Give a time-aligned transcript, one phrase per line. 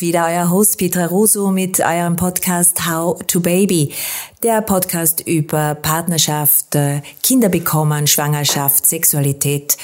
[0.00, 3.92] wieder euer Host Petra Russo mit eurem Podcast How to Baby.
[4.42, 9.76] Der Podcast über Partnerschaft, äh, Kinder bekommen, Schwangerschaft, Sexualität,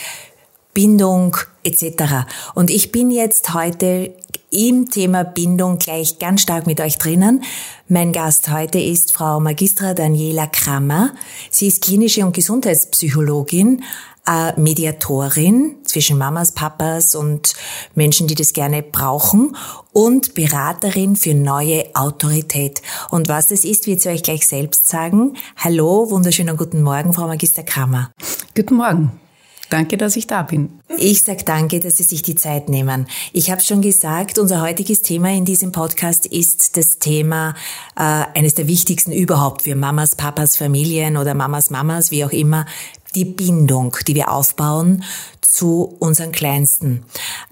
[0.72, 2.26] Bindung etc.
[2.54, 4.14] Und ich bin jetzt heute
[4.50, 7.42] im Thema Bindung gleich ganz stark mit euch drinnen.
[7.88, 11.12] Mein Gast heute ist Frau Magistra Daniela Krammer.
[11.50, 13.82] Sie ist klinische und Gesundheitspsychologin,
[14.26, 17.54] äh, Mediatorin zwischen Mamas, Papas und
[17.94, 19.56] Menschen, die das gerne brauchen
[19.92, 22.82] und Beraterin für neue Autorität.
[23.10, 25.36] Und was das ist, wird sie euch gleich selbst sagen.
[25.56, 28.10] Hallo, wunderschönen guten Morgen, Frau Magister Krammer.
[28.54, 29.12] Guten Morgen.
[29.68, 30.80] Danke, dass ich da bin.
[30.96, 33.06] Ich sag danke, dass Sie sich die Zeit nehmen.
[33.32, 37.54] Ich habe schon gesagt, unser heutiges Thema in diesem Podcast ist das Thema
[37.96, 42.64] äh, eines der wichtigsten überhaupt für Mamas, Papas, Familien oder Mamas, Mamas, wie auch immer,
[43.14, 45.04] die Bindung, die wir aufbauen
[45.40, 47.04] zu unseren Kleinsten.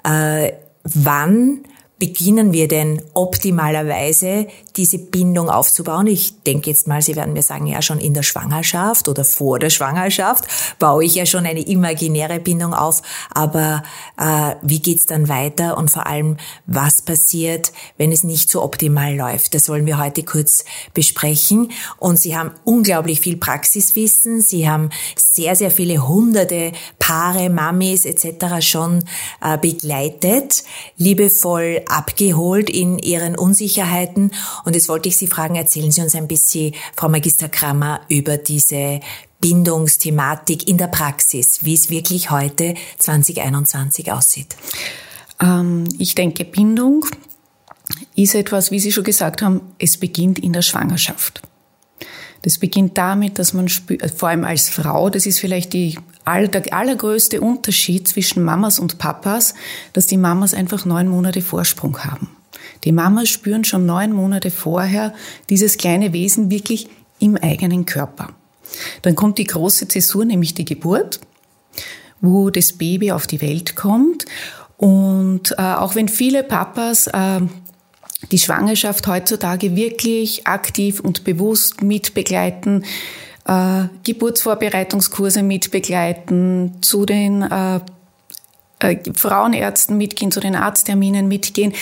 [0.02, 0.52] Äh,
[0.82, 1.60] wann
[2.04, 6.06] beginnen wir denn optimalerweise diese Bindung aufzubauen?
[6.06, 9.58] Ich denke jetzt mal, Sie werden mir sagen, ja schon in der Schwangerschaft oder vor
[9.58, 10.44] der Schwangerschaft
[10.78, 13.00] baue ich ja schon eine imaginäre Bindung auf.
[13.32, 13.84] Aber
[14.18, 19.16] äh, wie geht's dann weiter und vor allem, was passiert, wenn es nicht so optimal
[19.16, 19.54] läuft?
[19.54, 21.70] Das wollen wir heute kurz besprechen.
[21.96, 24.42] Und Sie haben unglaublich viel Praxiswissen.
[24.42, 26.72] Sie haben sehr, sehr viele hunderte
[27.06, 28.66] Paare, Mamis etc.
[28.66, 29.04] schon
[29.42, 30.64] äh, begleitet,
[30.96, 34.30] liebevoll abgeholt in ihren Unsicherheiten.
[34.64, 38.38] Und jetzt wollte ich Sie fragen, erzählen Sie uns ein bisschen, Frau Magister Krammer, über
[38.38, 39.00] diese
[39.38, 44.56] Bindungsthematik in der Praxis, wie es wirklich heute 2021 aussieht.
[45.42, 47.04] Ähm, ich denke, Bindung
[48.16, 51.42] ist etwas, wie Sie schon gesagt haben, es beginnt in der Schwangerschaft.
[52.40, 56.72] Das beginnt damit, dass man spürt, vor allem als Frau, das ist vielleicht die der
[56.72, 59.54] allergrößte Unterschied zwischen Mamas und Papas,
[59.92, 62.28] dass die Mamas einfach neun Monate Vorsprung haben.
[62.84, 65.14] Die Mamas spüren schon neun Monate vorher
[65.48, 66.88] dieses kleine Wesen wirklich
[67.18, 68.28] im eigenen Körper.
[69.02, 71.20] Dann kommt die große Zäsur, nämlich die Geburt,
[72.20, 74.24] wo das Baby auf die Welt kommt.
[74.76, 77.40] Und äh, auch wenn viele Papas äh,
[78.32, 82.84] die Schwangerschaft heutzutage wirklich aktiv und bewusst mitbegleiten,
[83.46, 87.80] äh, Geburtsvorbereitungskurse mitbegleiten, zu den äh,
[88.80, 91.72] äh, Frauenärzten mitgehen, zu den Arztterminen mitgehen.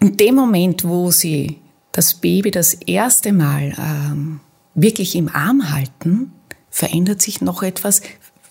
[0.00, 1.58] In dem Moment, wo sie
[1.92, 4.40] das Baby das erste Mal ähm,
[4.74, 6.32] wirklich im Arm halten,
[6.70, 8.00] verändert sich noch etwas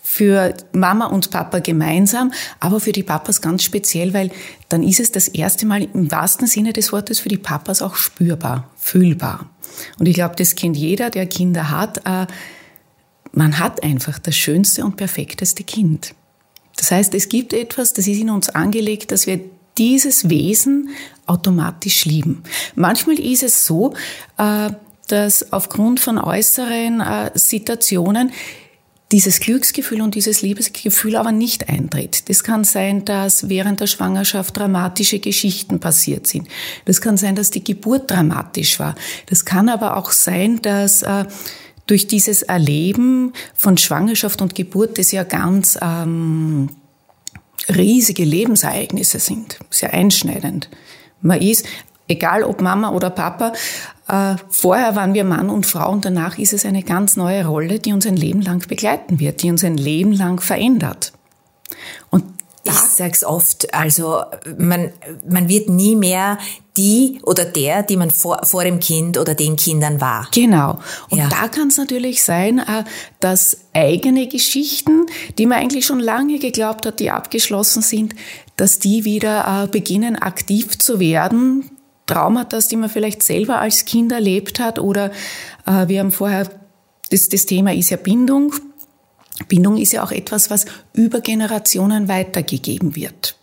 [0.02, 4.30] für Mama und Papa gemeinsam, aber für die Papas ganz speziell, weil
[4.68, 7.94] dann ist es das erste Mal im wahrsten Sinne des Wortes für die Papas auch
[7.94, 9.48] spürbar, fühlbar.
[9.98, 11.98] Und ich glaube, das kennt jeder, der Kinder hat.
[12.04, 12.26] Äh,
[13.32, 16.14] man hat einfach das schönste und perfekteste Kind.
[16.76, 19.40] Das heißt, es gibt etwas, das ist in uns angelegt, dass wir
[19.78, 20.90] dieses Wesen
[21.26, 22.42] automatisch lieben.
[22.74, 23.94] Manchmal ist es so,
[24.36, 24.70] äh,
[25.08, 28.32] dass aufgrund von äußeren äh, Situationen
[29.12, 32.28] dieses Glücksgefühl und dieses Liebesgefühl aber nicht eintritt.
[32.28, 36.46] Das kann sein, dass während der Schwangerschaft dramatische Geschichten passiert sind.
[36.84, 38.94] Das kann sein, dass die Geburt dramatisch war.
[39.26, 41.24] Das kann aber auch sein, dass äh,
[41.86, 46.70] durch dieses Erleben von Schwangerschaft und Geburt, das ja ganz ähm,
[47.68, 50.70] riesige Lebensereignisse sind, sehr einschneidend.
[51.20, 51.66] Man ist,
[52.10, 53.52] egal ob Mama oder Papa,
[54.08, 57.78] äh, vorher waren wir Mann und Frau und danach ist es eine ganz neue Rolle,
[57.78, 61.12] die uns ein Leben lang begleiten wird, die uns ein Leben lang verändert.
[62.10, 62.24] Und
[62.62, 64.22] ich sag's oft, also
[64.58, 64.92] man,
[65.26, 66.38] man wird nie mehr
[66.76, 70.28] die oder der, die man vor, vor dem Kind oder den Kindern war.
[70.32, 70.78] Genau.
[71.08, 71.28] Und ja.
[71.28, 72.84] da kann es natürlich sein, äh,
[73.18, 75.06] dass eigene Geschichten,
[75.38, 78.14] die man eigentlich schon lange geglaubt hat, die abgeschlossen sind,
[78.56, 81.70] dass die wieder äh, beginnen aktiv zu werden,
[82.10, 85.10] Traumata, die man vielleicht selber als Kind erlebt hat oder
[85.66, 86.48] äh, wir haben vorher,
[87.10, 88.54] das, das Thema ist ja Bindung.
[89.48, 93.38] Bindung ist ja auch etwas, was über Generationen weitergegeben wird.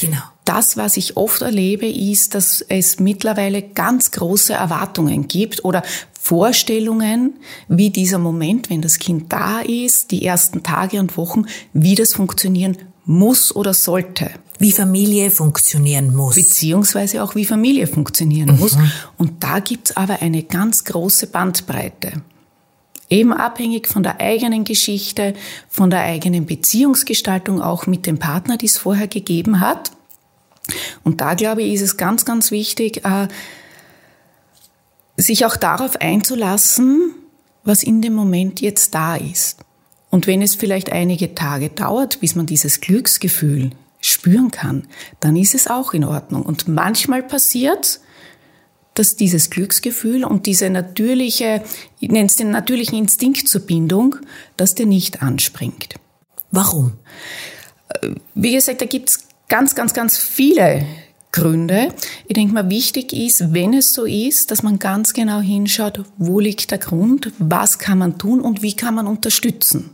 [0.00, 0.20] Genau.
[0.44, 5.82] Das, was ich oft erlebe, ist, dass es mittlerweile ganz große Erwartungen gibt oder
[6.18, 7.34] Vorstellungen,
[7.68, 12.14] wie dieser Moment, wenn das Kind da ist, die ersten Tage und Wochen, wie das
[12.14, 16.36] funktionieren muss oder sollte wie Familie funktionieren muss.
[16.36, 18.60] Beziehungsweise auch wie Familie funktionieren mhm.
[18.60, 18.76] muss.
[19.16, 22.22] Und da gibt's aber eine ganz große Bandbreite.
[23.08, 25.34] Eben abhängig von der eigenen Geschichte,
[25.68, 29.92] von der eigenen Beziehungsgestaltung auch mit dem Partner, die es vorher gegeben hat.
[31.02, 33.28] Und da glaube ich, ist es ganz, ganz wichtig, äh,
[35.16, 37.14] sich auch darauf einzulassen,
[37.64, 39.64] was in dem Moment jetzt da ist.
[40.10, 43.70] Und wenn es vielleicht einige Tage dauert, bis man dieses Glücksgefühl
[44.00, 44.86] spüren kann,
[45.20, 46.42] dann ist es auch in Ordnung.
[46.42, 48.00] Und manchmal passiert,
[48.94, 51.62] dass dieses Glücksgefühl und diese natürliche,
[52.00, 54.16] ich nenne es den natürlichen Instinkt zur Bindung,
[54.56, 55.94] dass der nicht anspringt.
[56.50, 56.94] Warum?
[58.34, 60.84] Wie gesagt, da gibt's ganz, ganz, ganz viele
[61.32, 61.94] Gründe.
[62.26, 66.40] Ich denke mal, wichtig ist, wenn es so ist, dass man ganz genau hinschaut, wo
[66.40, 69.90] liegt der Grund, was kann man tun und wie kann man unterstützen.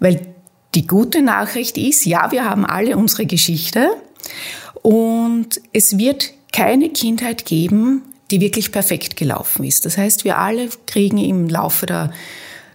[0.00, 0.31] Weil
[0.74, 3.90] die gute Nachricht ist, ja, wir haben alle unsere Geschichte
[4.82, 9.84] und es wird keine Kindheit geben, die wirklich perfekt gelaufen ist.
[9.84, 12.12] Das heißt, wir alle kriegen im Laufe der,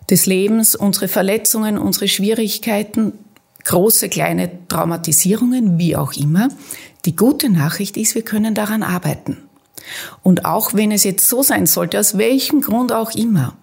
[0.09, 3.13] des Lebens unsere Verletzungen, unsere Schwierigkeiten,
[3.65, 6.49] große, kleine Traumatisierungen, wie auch immer.
[7.05, 9.37] Die gute Nachricht ist, wir können daran arbeiten.
[10.21, 13.55] Und auch wenn es jetzt so sein sollte, aus welchem Grund auch immer,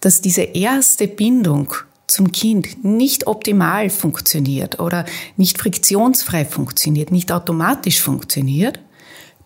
[0.00, 1.74] dass diese erste Bindung
[2.10, 5.04] zum Kind nicht optimal funktioniert oder
[5.36, 8.80] nicht friktionsfrei funktioniert, nicht automatisch funktioniert,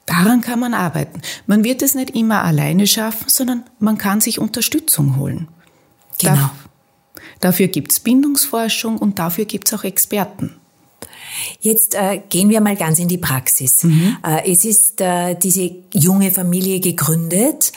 [0.06, 1.20] daran kann man arbeiten.
[1.46, 5.48] Man wird es nicht immer alleine schaffen, sondern man kann sich Unterstützung holen.
[6.18, 6.50] Genau.
[7.40, 10.56] Dafür gibt's Bindungsforschung und dafür gibt's auch Experten.
[11.60, 13.82] Jetzt äh, gehen wir mal ganz in die Praxis.
[13.82, 14.16] Mhm.
[14.24, 17.72] Äh, es ist äh, diese junge Familie gegründet.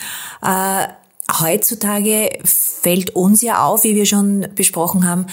[1.42, 5.26] Heutzutage fällt uns ja auf, wie wir schon besprochen haben,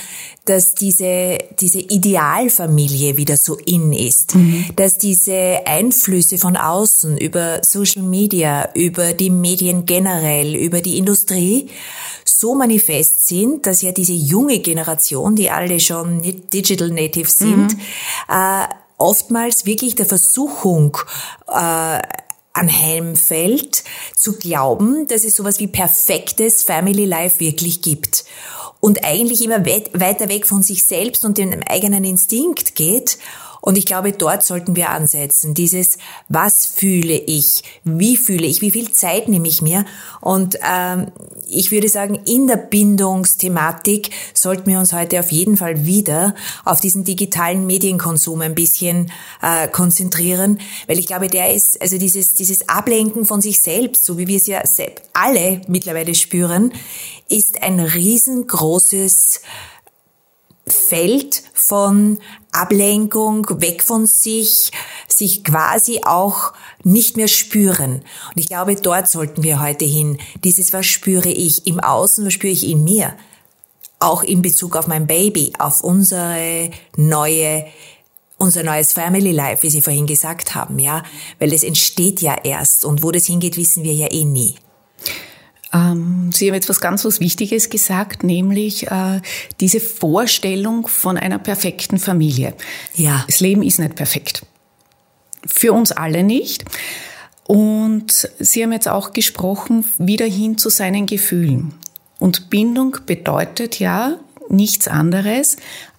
[0.44, 4.66] dass diese, diese Idealfamilie wieder so in ist, mhm.
[4.74, 11.70] dass diese Einflüsse von außen über Social Media, über die Medien generell, über die Industrie
[12.24, 17.76] so manifest sind, dass ja diese junge Generation, die alle schon nicht Digital Native sind,
[17.76, 17.80] mhm.
[18.28, 18.66] äh,
[18.98, 20.98] oftmals wirklich der Versuchung
[21.48, 22.00] äh,
[22.54, 23.84] anheimfällt,
[24.16, 28.24] zu glauben, dass es sowas wie perfektes Family Life wirklich gibt.
[28.80, 33.18] Und eigentlich immer weiter weg von sich selbst und dem eigenen Instinkt geht
[33.64, 35.54] und ich glaube, dort sollten wir ansetzen.
[35.54, 35.96] Dieses,
[36.28, 37.62] was fühle ich?
[37.82, 38.60] Wie fühle ich?
[38.60, 39.86] Wie viel Zeit nehme ich mir?
[40.20, 41.10] Und ähm,
[41.48, 46.34] ich würde sagen, in der Bindungsthematik sollten wir uns heute auf jeden Fall wieder
[46.66, 52.34] auf diesen digitalen Medienkonsum ein bisschen äh, konzentrieren, weil ich glaube, der ist, also dieses,
[52.34, 54.62] dieses Ablenken von sich selbst, so wie wir es ja
[55.14, 56.70] alle mittlerweile spüren,
[57.30, 59.40] ist ein riesengroßes
[60.66, 62.18] Feld von
[62.52, 64.70] Ablenkung, weg von sich,
[65.08, 66.52] sich quasi auch
[66.82, 68.02] nicht mehr spüren.
[68.30, 70.18] Und ich glaube, dort sollten wir heute hin.
[70.42, 73.14] Dieses, was spüre ich im Außen, was spüre ich in mir?
[73.98, 77.66] Auch in Bezug auf mein Baby, auf unsere neue
[78.36, 81.04] unser neues Family Life, wie Sie vorhin gesagt haben, ja,
[81.38, 84.56] weil es entsteht ja erst und wo das hingeht, wissen wir ja eh nie.
[85.74, 89.20] Ähm, Sie haben jetzt was ganz was Wichtiges gesagt, nämlich äh,
[89.60, 92.54] diese Vorstellung von einer perfekten Familie.
[92.94, 93.24] Ja.
[93.26, 94.46] Das Leben ist nicht perfekt.
[95.46, 96.64] Für uns alle nicht.
[97.46, 101.74] Und Sie haben jetzt auch gesprochen, wieder hin zu seinen Gefühlen.
[102.18, 104.16] Und Bindung bedeutet ja
[104.48, 105.58] nichts anderes,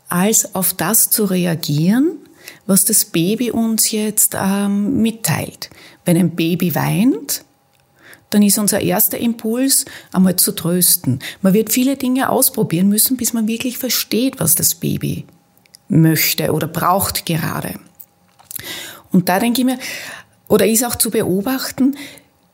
[0.10, 2.18] als auf das zu reagieren,
[2.66, 5.70] was das Baby uns jetzt ähm, mitteilt.
[6.04, 7.45] Wenn ein Baby weint,
[8.36, 11.20] dann ist unser erster Impuls, einmal zu trösten.
[11.42, 15.26] Man wird viele Dinge ausprobieren müssen, bis man wirklich versteht, was das Baby
[15.88, 17.76] möchte oder braucht gerade.
[19.14, 19.80] Und da denke ich mir,
[20.50, 21.96] oder ist auch zu beobachten,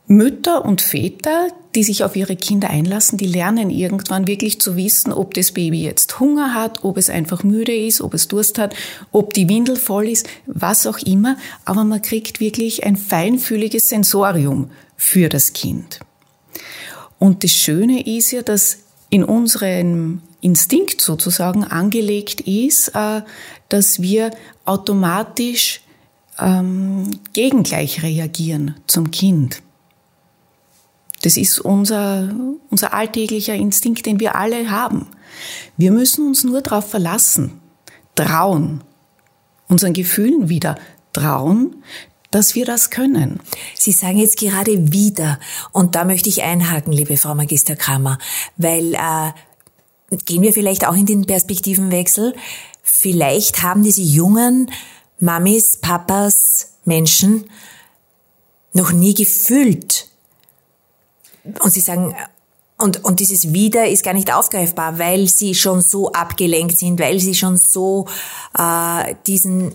[0.06, 5.12] Mütter und Väter, die sich auf ihre Kinder einlassen, die lernen irgendwann wirklich zu wissen,
[5.12, 8.76] ob das Baby jetzt Hunger hat, ob es einfach müde ist, ob es Durst hat,
[9.10, 11.36] ob die Windel voll ist, was auch immer.
[11.64, 14.70] Aber man kriegt wirklich ein feinfühliges Sensorium
[15.02, 15.98] für das Kind.
[17.18, 18.78] Und das Schöne ist ja, dass
[19.10, 23.22] in unserem Instinkt sozusagen angelegt ist, äh,
[23.68, 24.30] dass wir
[24.64, 25.80] automatisch
[26.38, 29.60] ähm, gegengleich reagieren zum Kind.
[31.22, 32.32] Das ist unser,
[32.70, 35.08] unser alltäglicher Instinkt, den wir alle haben.
[35.76, 37.60] Wir müssen uns nur darauf verlassen,
[38.14, 38.82] trauen,
[39.68, 40.76] unseren Gefühlen wieder
[41.12, 41.82] trauen,
[42.32, 43.40] dass wir das können.
[43.76, 45.38] Sie sagen jetzt gerade wieder,
[45.70, 48.18] und da möchte ich einhaken, liebe Frau Magister Kramer,
[48.56, 52.34] weil äh, gehen wir vielleicht auch in den Perspektivenwechsel.
[52.82, 54.70] Vielleicht haben diese jungen
[55.20, 57.44] Mamis, Papas, Menschen
[58.72, 60.08] noch nie gefühlt.
[61.60, 62.14] Und sie sagen,
[62.78, 67.20] und, und dieses Wieder ist gar nicht aufgreifbar, weil sie schon so abgelenkt sind, weil
[67.20, 68.08] sie schon so
[68.58, 69.74] äh, diesen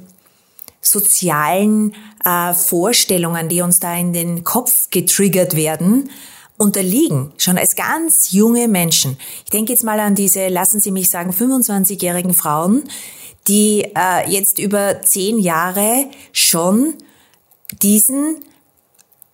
[0.81, 1.95] sozialen
[2.27, 6.10] äh, Vorstellungen, die uns da in den Kopf getriggert werden,
[6.57, 9.17] unterliegen, schon als ganz junge Menschen.
[9.46, 12.84] Ich denke jetzt mal an diese, lassen Sie mich sagen, 25-jährigen Frauen,
[13.48, 16.96] die äh, jetzt über zehn Jahre schon
[17.81, 18.43] diesen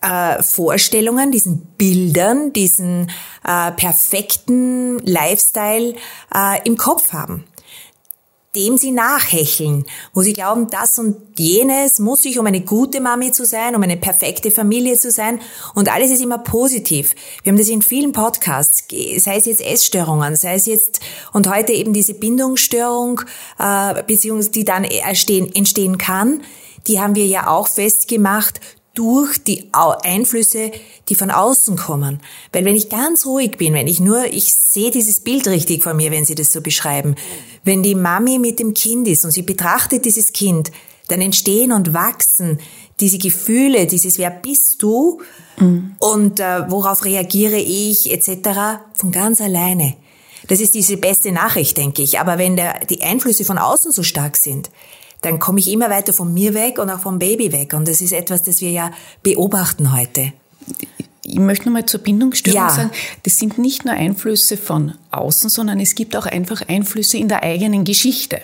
[0.01, 3.09] äh, Vorstellungen, diesen Bildern, diesen
[3.43, 5.95] äh, perfekten Lifestyle
[6.35, 7.45] äh, im Kopf haben
[8.55, 13.31] dem sie nachhecheln, wo sie glauben, das und jenes muss ich, um eine gute Mami
[13.31, 15.39] zu sein, um eine perfekte Familie zu sein.
[15.73, 17.15] Und alles ist immer positiv.
[17.43, 18.85] Wir haben das in vielen Podcasts,
[19.17, 20.99] sei es jetzt Essstörungen, sei es jetzt
[21.31, 23.21] und heute eben diese Bindungsstörung,
[23.57, 26.41] äh, beziehungsweise die dann entstehen, entstehen kann,
[26.87, 28.59] die haben wir ja auch festgemacht
[28.93, 30.71] durch die Einflüsse,
[31.09, 32.19] die von außen kommen.
[32.51, 35.93] Weil wenn ich ganz ruhig bin, wenn ich nur, ich sehe dieses Bild richtig vor
[35.93, 37.15] mir, wenn Sie das so beschreiben,
[37.63, 40.71] wenn die Mami mit dem Kind ist und sie betrachtet dieses Kind,
[41.07, 42.59] dann entstehen und wachsen
[42.99, 45.21] diese Gefühle, dieses Wer bist du
[45.57, 45.95] mhm.
[45.99, 48.79] und äh, worauf reagiere ich etc.
[48.93, 49.95] von ganz alleine.
[50.47, 52.19] Das ist diese beste Nachricht, denke ich.
[52.19, 54.69] Aber wenn der, die Einflüsse von außen so stark sind,
[55.23, 57.73] dann komme ich immer weiter von mir weg und auch vom Baby weg.
[57.73, 58.91] Und das ist etwas, das wir ja
[59.23, 60.33] beobachten heute.
[61.25, 62.69] Ich möchte nochmal zur Bindungsstörung ja.
[62.69, 62.91] sagen,
[63.23, 67.43] das sind nicht nur Einflüsse von außen, sondern es gibt auch einfach Einflüsse in der
[67.43, 68.41] eigenen Geschichte.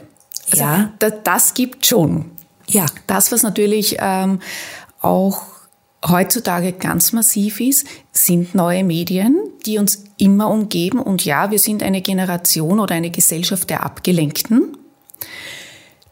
[0.51, 0.93] Also ja.
[0.99, 2.31] Das, das gibt schon.
[2.67, 2.85] Ja.
[3.07, 4.39] Das, was natürlich ähm,
[5.01, 5.43] auch
[6.07, 10.99] heutzutage ganz massiv ist, sind neue Medien, die uns immer umgeben.
[10.99, 14.77] Und ja, wir sind eine Generation oder eine Gesellschaft der Abgelenkten.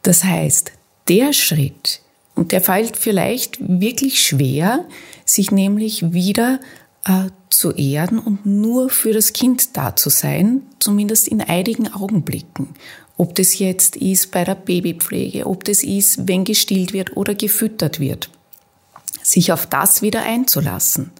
[0.08, 0.72] Das heißt,
[1.10, 2.00] der Schritt,
[2.34, 4.86] und der fällt vielleicht wirklich schwer,
[5.26, 6.62] sich nämlich wieder
[7.04, 12.70] äh, zu erden und nur für das Kind da zu sein, zumindest in einigen Augenblicken.
[13.18, 18.00] Ob das jetzt ist bei der Babypflege, ob das ist, wenn gestillt wird oder gefüttert
[18.00, 18.30] wird.
[19.22, 21.12] Sich auf das wieder einzulassen.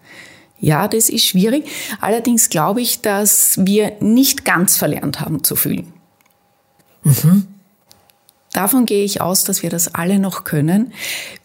[0.62, 1.66] Ja, das ist schwierig.
[2.00, 5.92] Allerdings glaube ich, dass wir nicht ganz verlernt haben zu fühlen.
[7.04, 7.48] Mhm.
[8.58, 10.92] Davon gehe ich aus, dass wir das alle noch können.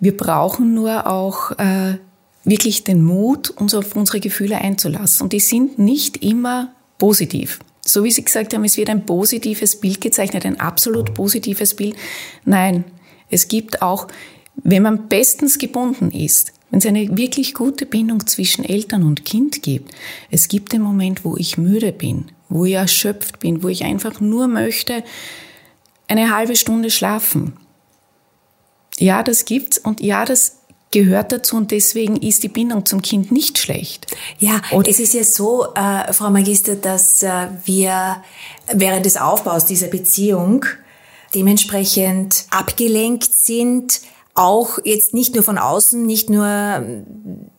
[0.00, 1.98] Wir brauchen nur auch äh,
[2.42, 5.24] wirklich den Mut, uns auf unsere Gefühle einzulassen.
[5.24, 7.60] Und die sind nicht immer positiv.
[7.84, 11.96] So wie Sie gesagt haben, es wird ein positives Bild gezeichnet, ein absolut positives Bild.
[12.46, 12.84] Nein,
[13.28, 14.08] es gibt auch,
[14.64, 19.62] wenn man bestens gebunden ist, wenn es eine wirklich gute Bindung zwischen Eltern und Kind
[19.62, 19.92] gibt,
[20.30, 24.18] es gibt den Moment, wo ich müde bin, wo ich erschöpft bin, wo ich einfach
[24.22, 25.04] nur möchte,
[26.08, 27.56] eine halbe Stunde schlafen.
[28.98, 30.58] Ja, das gibt's und ja, das
[30.92, 34.06] gehört dazu und deswegen ist die Bindung zum Kind nicht schlecht.
[34.38, 38.22] Ja, und es ist ja so, äh, Frau Magister, dass äh, wir
[38.72, 40.66] während des Aufbaus dieser Beziehung
[41.34, 44.02] dementsprechend abgelenkt sind,
[44.34, 46.46] auch jetzt nicht nur von außen, nicht nur,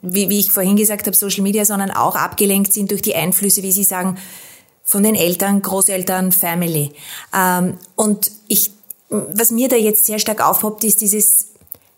[0.01, 3.63] wie, wie ich vorhin gesagt habe, Social Media, sondern auch abgelenkt sind durch die Einflüsse,
[3.63, 4.17] wie Sie sagen,
[4.83, 6.91] von den Eltern, Großeltern, Family.
[7.33, 8.71] Ähm, und ich,
[9.09, 11.47] was mir da jetzt sehr stark aufhoppt, ist dieses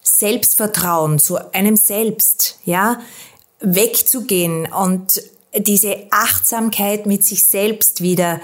[0.02, 3.00] Selbstvertrauen zu einem selbst, ja,
[3.60, 5.22] wegzugehen und
[5.58, 8.40] diese Achtsamkeit mit sich selbst wieder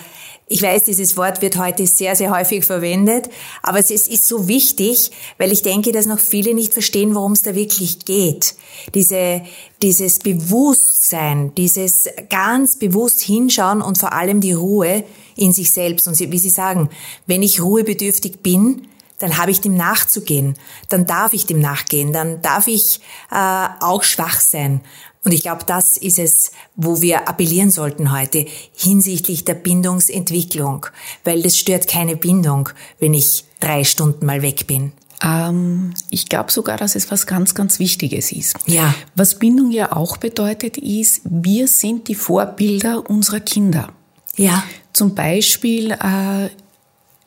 [0.52, 3.30] ich weiß, dieses Wort wird heute sehr, sehr häufig verwendet,
[3.64, 7.42] aber es ist so wichtig, weil ich denke, dass noch viele nicht verstehen, worum es
[7.42, 8.56] da wirklich geht.
[8.94, 9.42] Diese,
[9.82, 15.06] dieses Bewusstsein, dieses ganz bewusst hinschauen und vor allem die Ruhe
[15.38, 16.08] in sich selbst.
[16.08, 16.90] Und wie Sie sagen,
[17.28, 18.88] wenn ich ruhebedürftig bin,
[19.20, 20.56] dann habe ich dem nachzugehen,
[20.90, 23.00] dann darf ich dem nachgehen, dann darf ich
[23.32, 24.82] äh, auch schwach sein.
[25.24, 30.88] Und ich glaube, das ist es, wo wir appellieren sollten heute hinsichtlich der Bindungsentwicklung,
[31.24, 34.94] weil das stört keine Bindung, wenn ich drei Stunden mal weg bin.
[35.24, 38.56] Ähm, ich glaube sogar, dass es was ganz, ganz Wichtiges ist.
[38.66, 38.96] Ja.
[39.16, 43.90] Was Bindung ja auch bedeutet, ist, wir sind die Vorbilder unserer Kinder.
[44.38, 44.64] Ja.
[44.94, 46.50] Zum Beispiel, äh,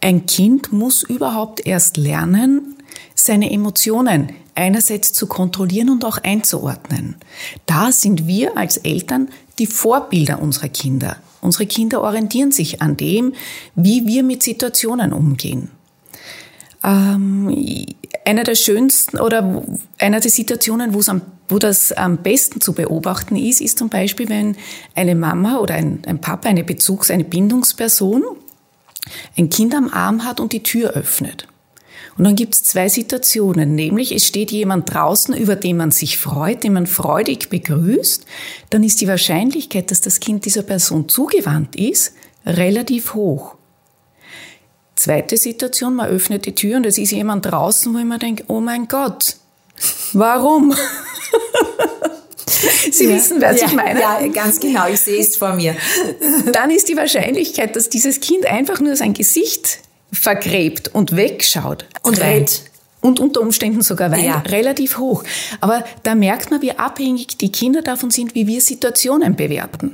[0.00, 2.74] ein Kind muss überhaupt erst lernen,
[3.24, 7.16] seine Emotionen einerseits zu kontrollieren und auch einzuordnen.
[7.66, 9.28] Da sind wir als Eltern
[9.58, 11.16] die Vorbilder unserer Kinder.
[11.40, 13.34] Unsere Kinder orientieren sich an dem,
[13.74, 15.70] wie wir mit Situationen umgehen.
[16.82, 17.54] Ähm,
[18.26, 19.64] einer der schönsten oder
[19.98, 24.28] einer der Situationen, wo, am, wo das am besten zu beobachten ist, ist zum Beispiel,
[24.28, 24.56] wenn
[24.94, 28.22] eine Mama oder ein, ein Papa eine Bezugs-, eine Bindungsperson
[29.36, 31.46] ein Kind am Arm hat und die Tür öffnet.
[32.16, 36.18] Und dann gibt es zwei Situationen, nämlich es steht jemand draußen, über den man sich
[36.18, 38.24] freut, den man freudig begrüßt,
[38.70, 42.14] dann ist die Wahrscheinlichkeit, dass das Kind dieser Person zugewandt ist,
[42.46, 43.56] relativ hoch.
[44.96, 48.60] Zweite Situation, man öffnet die Tür und es ist jemand draußen, wo man denkt, oh
[48.60, 49.36] mein Gott,
[50.12, 50.74] warum?
[52.90, 53.16] Sie ja.
[53.16, 54.00] wissen, was ja, ich meine.
[54.00, 55.74] Ja, ganz genau, ich sehe es vor mir.
[56.52, 59.80] Dann ist die Wahrscheinlichkeit, dass dieses Kind einfach nur sein Gesicht
[60.14, 61.86] vergräbt und wegschaut.
[62.02, 62.62] Und weint.
[63.00, 64.38] Und unter Umständen sogar weint, Ja.
[64.46, 65.24] relativ hoch.
[65.60, 69.92] Aber da merkt man, wie abhängig die Kinder davon sind, wie wir Situationen bewerten.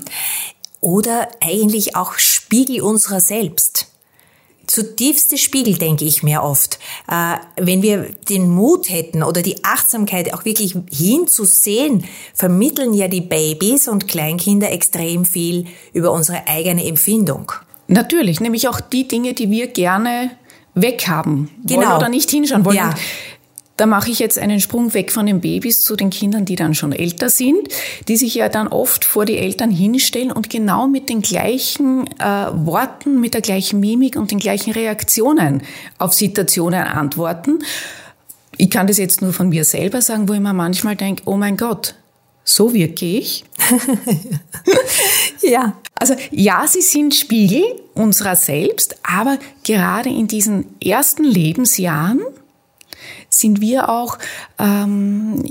[0.81, 3.89] Oder eigentlich auch Spiegel unserer selbst.
[4.69, 6.79] Zutiefste Spiegel, denke ich mir oft.
[7.11, 13.21] Äh, wenn wir den Mut hätten oder die Achtsamkeit auch wirklich hinzusehen, vermitteln ja die
[13.21, 17.51] Babys und Kleinkinder extrem viel über unsere eigene Empfindung.
[17.91, 20.31] Natürlich, nämlich auch die Dinge, die wir gerne
[20.75, 21.97] weghaben wollen Genau.
[21.97, 22.77] oder nicht hinschauen wollen.
[22.77, 22.95] Ja.
[23.77, 26.75] Da mache ich jetzt einen Sprung weg von den Babys zu den Kindern, die dann
[26.75, 27.67] schon älter sind,
[28.09, 32.25] die sich ja dann oft vor die Eltern hinstellen und genau mit den gleichen äh,
[32.25, 35.63] Worten, mit der gleichen Mimik und den gleichen Reaktionen
[35.99, 37.61] auf Situationen antworten.
[38.59, 41.37] Ich kann das jetzt nur von mir selber sagen, wo ich mir manchmal denke, oh
[41.39, 41.95] mein Gott,
[42.45, 43.45] so wirke ich.
[45.43, 45.77] Ja.
[45.95, 47.63] Also ja, sie sind Spiegel
[47.95, 52.21] unserer selbst, aber gerade in diesen ersten Lebensjahren
[53.29, 54.19] sind wir auch,
[54.59, 55.43] ähm,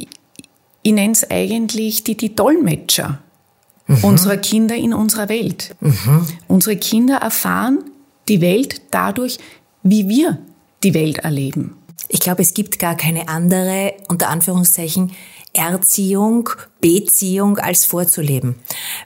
[0.81, 3.19] ich nenne es eigentlich die, die Dolmetscher
[4.03, 5.75] unserer Kinder in unserer Welt.
[6.47, 7.79] Unsere Kinder erfahren
[8.27, 9.39] die Welt dadurch,
[9.81, 10.37] wie wir
[10.83, 11.75] die Welt erleben.
[12.07, 15.11] Ich glaube, es gibt gar keine andere, unter Anführungszeichen,
[15.53, 18.55] Erziehung, Beziehung als vorzuleben.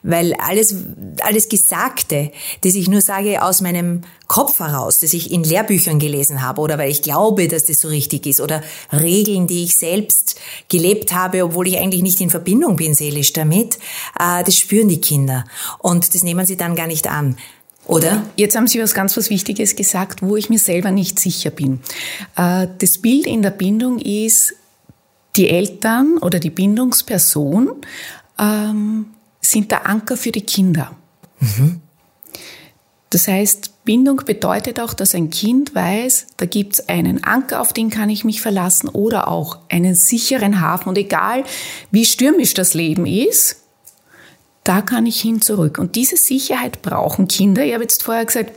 [0.04, 0.76] Weil alles,
[1.22, 2.32] alles Gesagte,
[2.62, 6.78] das ich nur sage aus meinem Kopf heraus, das ich in Lehrbüchern gelesen habe oder
[6.78, 10.36] weil ich glaube, dass das so richtig ist oder Regeln, die ich selbst
[10.70, 13.76] gelebt habe, obwohl ich eigentlich nicht in Verbindung bin seelisch damit,
[14.20, 15.46] äh, das spüren die Kinder
[15.80, 17.38] und das nehmen sie dann gar nicht an.
[17.86, 18.24] Oder?
[18.38, 21.82] Jetzt haben Sie was ganz was Wichtiges gesagt, wo ich mir selber nicht sicher bin.
[22.38, 24.56] Äh, Das Bild in der Bindung ist,
[25.36, 27.72] die Eltern oder die Bindungsperson
[28.40, 29.06] ähm,
[29.42, 30.96] sind der Anker für die Kinder.
[33.10, 37.90] Das heißt, Bindung bedeutet auch, dass ein Kind weiß, da gibt's einen Anker, auf den
[37.90, 40.90] kann ich mich verlassen oder auch einen sicheren Hafen.
[40.90, 41.44] Und egal,
[41.92, 43.58] wie stürmisch das Leben ist,
[44.64, 45.78] da kann ich hin zurück.
[45.78, 47.66] Und diese Sicherheit brauchen Kinder.
[47.66, 48.54] Ich habe jetzt vorher gesagt,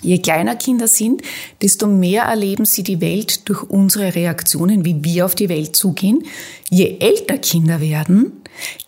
[0.00, 1.22] je kleiner Kinder sind,
[1.62, 6.24] desto mehr erleben sie die Welt durch unsere Reaktionen, wie wir auf die Welt zugehen.
[6.70, 8.32] Je älter Kinder werden,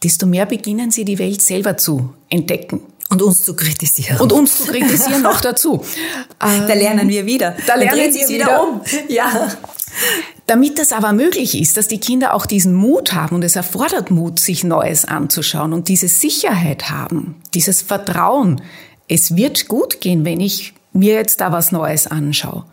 [0.02, 2.80] desto mehr beginnen sie die Welt selber zu entdecken.
[3.08, 4.20] Und uns zu kritisieren.
[4.20, 5.84] Und uns zu kritisieren noch dazu.
[6.38, 7.56] da lernen wir wieder.
[7.66, 8.62] Da lernen wir sich's wieder.
[8.62, 8.80] um.
[9.08, 9.48] Ja.
[10.46, 14.12] Damit das aber möglich ist, dass die Kinder auch diesen Mut haben und es erfordert
[14.12, 18.62] Mut, sich Neues anzuschauen und diese Sicherheit haben, dieses Vertrauen,
[19.08, 22.64] es wird gut gehen, wenn ich mir jetzt da was Neues anschaue.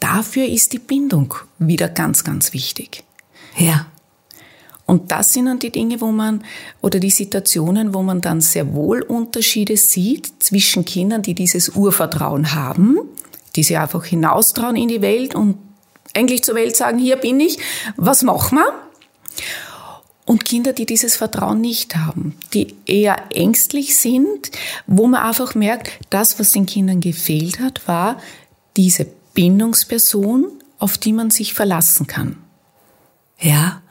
[0.00, 3.04] Dafür ist die Bindung wieder ganz, ganz wichtig.
[3.56, 3.86] Ja.
[4.84, 6.44] Und das sind dann die Dinge, wo man,
[6.80, 12.54] oder die Situationen, wo man dann sehr wohl Unterschiede sieht zwischen Kindern, die dieses Urvertrauen
[12.54, 12.98] haben,
[13.54, 15.56] die sich einfach hinaustrauen in die Welt und
[16.14, 17.58] eigentlich zur Welt sagen, hier bin ich,
[17.96, 18.72] was machen wir?
[20.32, 24.50] Und Kinder, die dieses Vertrauen nicht haben, die eher ängstlich sind,
[24.86, 28.16] wo man einfach merkt, das, was den Kindern gefehlt hat, war
[28.78, 30.46] diese Bindungsperson,
[30.78, 32.38] auf die man sich verlassen kann.
[33.38, 33.82] Ja.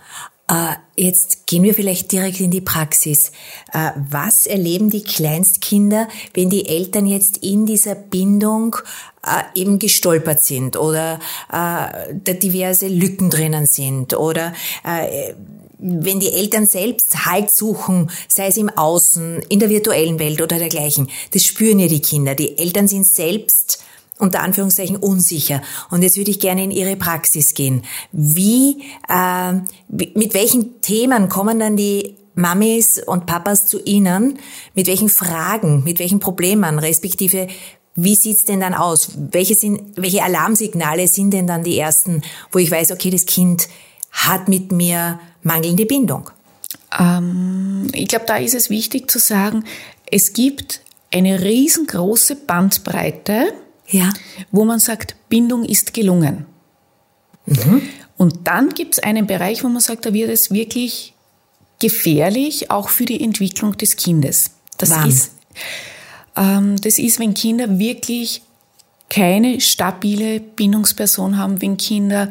[0.47, 3.32] Äh, Jetzt gehen wir vielleicht direkt in die Praxis.
[3.71, 8.77] Äh, Was erleben die Kleinstkinder, wenn die Eltern jetzt in dieser Bindung
[9.23, 14.54] äh, eben gestolpert sind oder da diverse Lücken drinnen sind oder
[15.82, 20.58] wenn die Eltern selbst Halt suchen, sei es im Außen, in der virtuellen Welt oder
[20.58, 22.36] dergleichen, das spüren ja die Kinder.
[22.36, 23.84] Die Eltern sind selbst
[24.20, 25.62] unter Anführungszeichen unsicher.
[25.89, 27.84] Und jetzt würde ich gerne in Ihre Praxis gehen.
[28.12, 29.54] Wie, äh,
[29.89, 34.38] mit welchen Themen kommen dann die Mamis und Papas zu Ihnen?
[34.76, 37.48] Mit welchen Fragen, mit welchen Problemen, respektive
[37.96, 39.10] wie sieht's denn dann aus?
[39.17, 43.67] Welche, sind, welche Alarmsignale sind denn dann die ersten, wo ich weiß, okay, das Kind
[44.12, 46.30] hat mit mir mangelnde Bindung?
[46.97, 49.63] Ähm, ich glaube, da ist es wichtig zu sagen,
[50.10, 50.82] es gibt
[51.13, 53.54] eine riesengroße Bandbreite,
[53.88, 54.10] Ja.
[54.52, 56.45] wo man sagt, Bindung ist gelungen.
[58.17, 61.13] Und dann gibt es einen Bereich, wo man sagt, da wird es wirklich
[61.80, 64.52] gefährlich, auch für die Entwicklung des Kindes.
[64.78, 65.10] Das Wann?
[65.10, 65.32] ist,
[66.36, 68.43] ähm, das ist, wenn Kinder wirklich
[69.10, 72.30] keine stabile Bindungsperson haben, wenn Kinder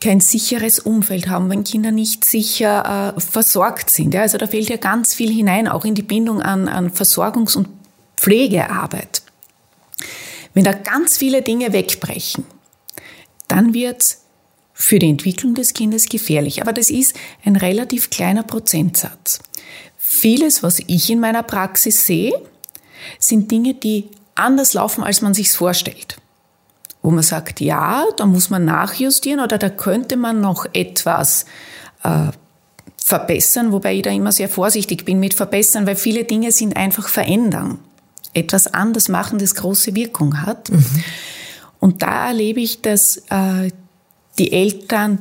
[0.00, 4.14] kein sicheres Umfeld haben, wenn Kinder nicht sicher äh, versorgt sind.
[4.14, 7.56] Ja, also da fällt ja ganz viel hinein, auch in die Bindung an, an Versorgungs-
[7.56, 7.68] und
[8.16, 9.22] Pflegearbeit.
[10.54, 12.44] Wenn da ganz viele Dinge wegbrechen,
[13.48, 14.24] dann wird's
[14.72, 16.62] für die Entwicklung des Kindes gefährlich.
[16.62, 19.40] Aber das ist ein relativ kleiner Prozentsatz.
[19.96, 22.32] Vieles, was ich in meiner Praxis sehe,
[23.18, 26.18] sind Dinge, die anders laufen, als man sich's vorstellt.
[27.02, 31.46] Wo man sagt, ja, da muss man nachjustieren oder da könnte man noch etwas
[32.02, 32.30] äh,
[32.96, 37.08] verbessern, wobei ich da immer sehr vorsichtig bin mit verbessern, weil viele Dinge sind einfach
[37.08, 37.78] verändern.
[38.34, 40.70] Etwas anders machen, das große Wirkung hat.
[40.70, 40.84] Mhm.
[41.80, 43.70] Und da erlebe ich, dass äh,
[44.38, 45.20] die Eltern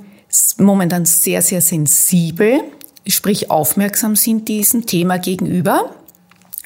[0.58, 2.62] momentan sehr, sehr sensibel,
[3.08, 5.96] sprich aufmerksam sind diesem Thema gegenüber,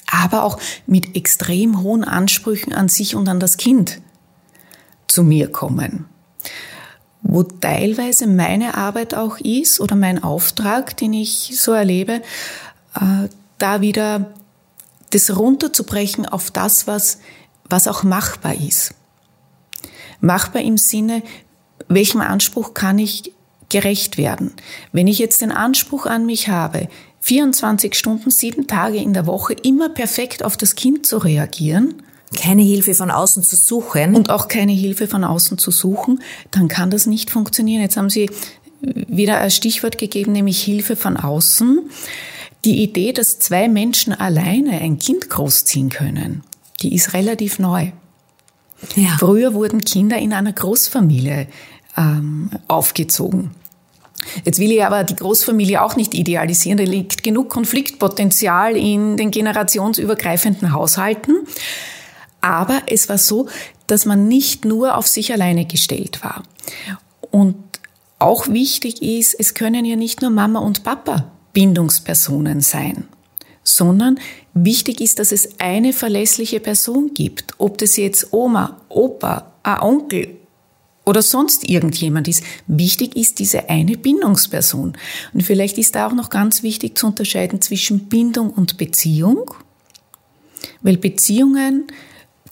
[0.07, 4.01] aber auch mit extrem hohen Ansprüchen an sich und an das Kind
[5.11, 6.05] zu mir kommen.
[7.21, 12.21] Wo teilweise meine Arbeit auch ist oder mein Auftrag, den ich so erlebe,
[12.95, 14.33] äh, da wieder
[15.11, 17.19] das runterzubrechen auf das, was,
[17.69, 18.95] was auch machbar ist.
[20.21, 21.21] Machbar im Sinne,
[21.89, 23.33] welchem Anspruch kann ich
[23.69, 24.53] gerecht werden?
[24.93, 26.87] Wenn ich jetzt den Anspruch an mich habe,
[27.19, 32.01] 24 Stunden, sieben Tage in der Woche immer perfekt auf das Kind zu reagieren,
[32.37, 34.15] keine Hilfe von außen zu suchen.
[34.15, 37.81] Und auch keine Hilfe von außen zu suchen, dann kann das nicht funktionieren.
[37.81, 38.29] Jetzt haben Sie
[38.81, 41.89] wieder ein Stichwort gegeben, nämlich Hilfe von außen.
[42.65, 46.43] Die Idee, dass zwei Menschen alleine ein Kind großziehen können,
[46.81, 47.91] die ist relativ neu.
[48.95, 49.15] Ja.
[49.19, 51.47] Früher wurden Kinder in einer Großfamilie
[51.97, 53.51] ähm, aufgezogen.
[54.45, 56.77] Jetzt will ich aber die Großfamilie auch nicht idealisieren.
[56.77, 61.39] Da liegt genug Konfliktpotenzial in den generationsübergreifenden Haushalten.
[62.41, 63.47] Aber es war so,
[63.87, 66.43] dass man nicht nur auf sich alleine gestellt war.
[67.29, 67.55] Und
[68.19, 73.07] auch wichtig ist, es können ja nicht nur Mama und Papa Bindungspersonen sein,
[73.63, 74.19] sondern
[74.53, 77.53] wichtig ist, dass es eine verlässliche Person gibt.
[77.57, 80.37] Ob das jetzt Oma, Opa, ein Onkel
[81.05, 82.43] oder sonst irgendjemand ist.
[82.67, 84.93] Wichtig ist diese eine Bindungsperson.
[85.33, 89.51] Und vielleicht ist da auch noch ganz wichtig zu unterscheiden zwischen Bindung und Beziehung,
[90.81, 91.87] weil Beziehungen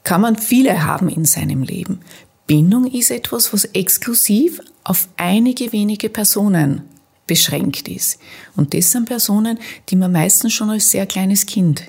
[0.03, 1.99] kann man viele haben in seinem Leben.
[2.47, 6.81] Bindung ist etwas, was exklusiv auf einige wenige Personen
[7.27, 8.19] beschränkt ist.
[8.55, 9.59] Und das sind Personen,
[9.89, 11.83] die man meistens schon als sehr kleines Kind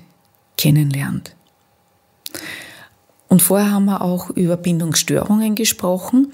[0.59, 1.35] kennenlernt.
[3.29, 6.33] Und vorher haben wir auch über Bindungsstörungen gesprochen.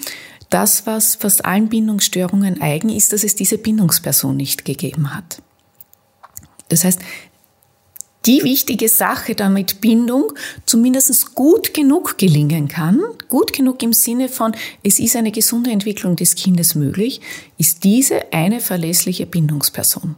[0.51, 5.43] Das, was fast allen Bindungsstörungen eigen ist, dass es diese Bindungsperson nicht gegeben hat.
[6.69, 7.01] Das heißt,
[8.27, 10.33] die wichtige Sache, damit Bindung
[10.67, 16.17] zumindest gut genug gelingen kann, gut genug im Sinne von, es ist eine gesunde Entwicklung
[16.17, 17.21] des Kindes möglich,
[17.59, 20.17] ist diese eine verlässliche Bindungsperson.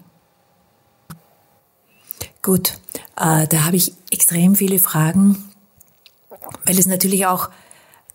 [2.42, 2.74] Gut,
[3.16, 5.44] äh, da habe ich extrem viele Fragen,
[6.64, 7.50] weil es natürlich auch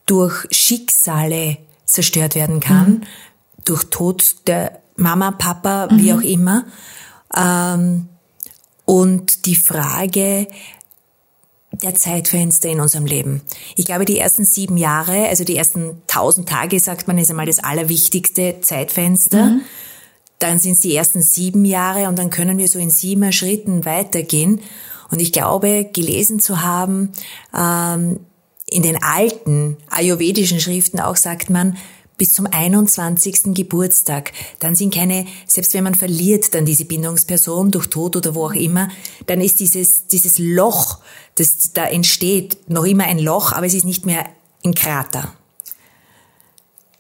[0.06, 3.02] durch Schicksale zerstört werden kann, mhm.
[3.66, 5.98] durch Tod der Mama, Papa, mhm.
[6.00, 6.66] wie auch immer.
[7.36, 8.10] Ähm,
[8.86, 10.48] und die Frage
[11.82, 13.42] der Zeitfenster in unserem Leben.
[13.76, 17.48] Ich glaube, die ersten sieben Jahre, also die ersten tausend Tage, sagt man, ist einmal
[17.48, 19.46] das allerwichtigste Zeitfenster.
[19.46, 19.62] Mhm.
[20.40, 23.86] Dann sind es die ersten sieben Jahre und dann können wir so in siebener Schritten
[23.86, 24.62] weitergehen.
[25.10, 27.12] Und ich glaube, gelesen zu haben,
[27.58, 28.20] ähm,
[28.68, 31.78] in den alten ayurvedischen Schriften auch sagt man,
[32.18, 33.54] bis zum 21.
[33.54, 34.32] Geburtstag.
[34.60, 38.54] Dann sind keine, selbst wenn man verliert dann diese Bindungsperson durch Tod oder wo auch
[38.54, 38.88] immer,
[39.26, 41.00] dann ist dieses, dieses Loch,
[41.36, 44.26] das da entsteht, noch immer ein Loch, aber es ist nicht mehr
[44.64, 45.34] ein Krater.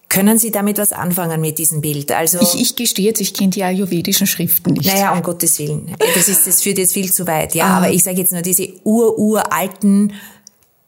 [0.10, 2.12] Können Sie damit was anfangen mit diesem Bild?
[2.12, 4.86] Also ich, ich gestehe jetzt, ich kenne die ayurvedischen Schriften nicht.
[4.86, 5.96] Naja, um Gottes Willen.
[6.14, 7.56] Das, ist, das führt jetzt viel zu weit.
[7.56, 7.78] Ja, ah.
[7.78, 10.14] aber ich sage jetzt nur diese ururalten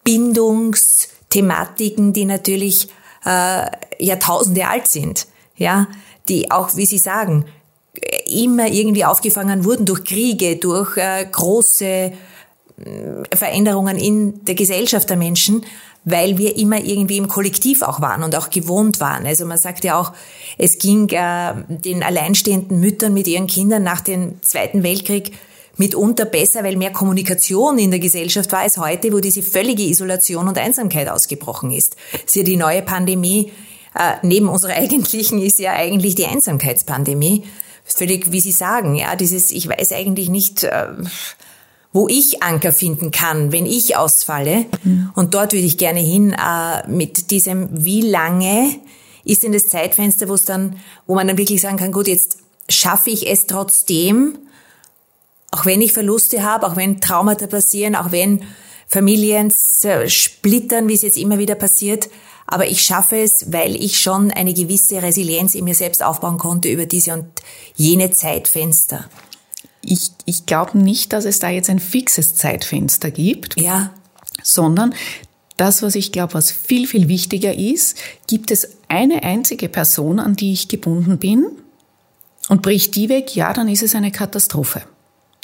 [0.04, 2.90] Bindungsthematiken, die natürlich
[3.26, 3.66] äh,
[4.00, 5.88] Jahrtausende alt sind, ja,
[6.30, 7.46] die auch, wie Sie sagen,
[8.28, 12.12] immer irgendwie aufgefangen wurden durch Kriege, durch äh, große äh,
[13.34, 15.66] Veränderungen in der Gesellschaft der Menschen,
[16.04, 19.26] weil wir immer irgendwie im Kollektiv auch waren und auch gewohnt waren.
[19.26, 20.14] Also man sagt ja auch,
[20.58, 25.34] es ging äh, den alleinstehenden Müttern mit ihren Kindern nach dem Zweiten Weltkrieg
[25.78, 30.48] mitunter besser, weil mehr Kommunikation in der Gesellschaft war als heute, wo diese völlige Isolation
[30.48, 31.96] und Einsamkeit ausgebrochen ist.
[32.26, 33.52] Ist ja die neue Pandemie.
[33.94, 37.44] Äh, neben unserer eigentlichen ist ja eigentlich die Einsamkeitspandemie.
[37.84, 40.88] Völlig, wie Sie sagen, ja, dieses, ich weiß eigentlich nicht, äh,
[41.94, 44.66] wo ich Anker finden kann, wenn ich ausfalle.
[44.84, 45.12] Mhm.
[45.16, 48.76] Und dort würde ich gerne hin äh, mit diesem, wie lange
[49.24, 52.40] ist denn das Zeitfenster, wo es dann, wo man dann wirklich sagen kann, gut, jetzt
[52.68, 54.38] schaffe ich es trotzdem,
[55.56, 58.44] auch wenn ich Verluste habe, auch wenn Traumata passieren, auch wenn
[58.88, 59.52] Familien
[60.08, 62.10] splittern, wie es jetzt immer wieder passiert,
[62.46, 66.70] aber ich schaffe es, weil ich schon eine gewisse Resilienz in mir selbst aufbauen konnte
[66.70, 67.26] über diese und
[67.76, 69.10] jene Zeitfenster.
[69.82, 73.60] Ich, ich glaube nicht, dass es da jetzt ein fixes Zeitfenster gibt.
[73.60, 73.92] Ja.
[74.44, 74.94] Sondern
[75.58, 80.36] das, was ich glaube, was viel, viel wichtiger ist, gibt es eine einzige Person, an
[80.36, 81.48] die ich gebunden bin
[82.50, 84.84] und bricht die weg, ja, dann ist es eine Katastrophe.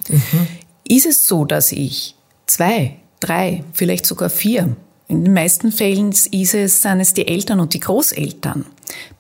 [0.10, 0.48] Mhm.
[0.84, 2.16] Ist es so, dass ich
[2.48, 4.76] zwei, drei, vielleicht sogar vier,
[5.08, 8.66] in den meisten Fällen ist es, sind es die Eltern und die Großeltern,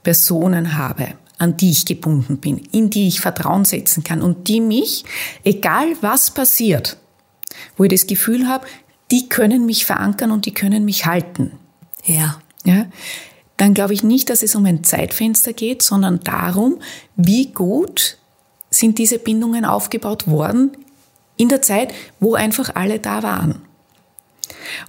[0.03, 4.61] Personen habe, an die ich gebunden bin, in die ich Vertrauen setzen kann und die
[4.61, 5.03] mich,
[5.43, 6.97] egal was passiert,
[7.75, 8.65] wo ich das Gefühl habe,
[9.11, 11.51] die können mich verankern und die können mich halten.
[12.05, 12.41] Ja.
[12.63, 12.85] Ja.
[13.57, 16.79] Dann glaube ich nicht, dass es um ein Zeitfenster geht, sondern darum,
[17.15, 18.17] wie gut
[18.71, 20.71] sind diese Bindungen aufgebaut worden
[21.37, 23.61] in der Zeit, wo einfach alle da waren.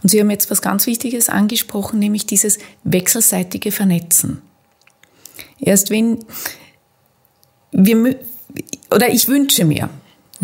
[0.02, 4.40] Und Sie haben jetzt was ganz Wichtiges angesprochen, nämlich dieses wechselseitige Vernetzen.
[5.58, 6.24] Erst wenn
[7.72, 8.16] wir,
[8.90, 9.88] oder ich wünsche mir,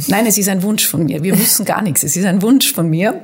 [0.07, 2.73] nein, es ist ein Wunsch von mir, wir müssen gar nichts, es ist ein Wunsch
[2.73, 3.23] von mir,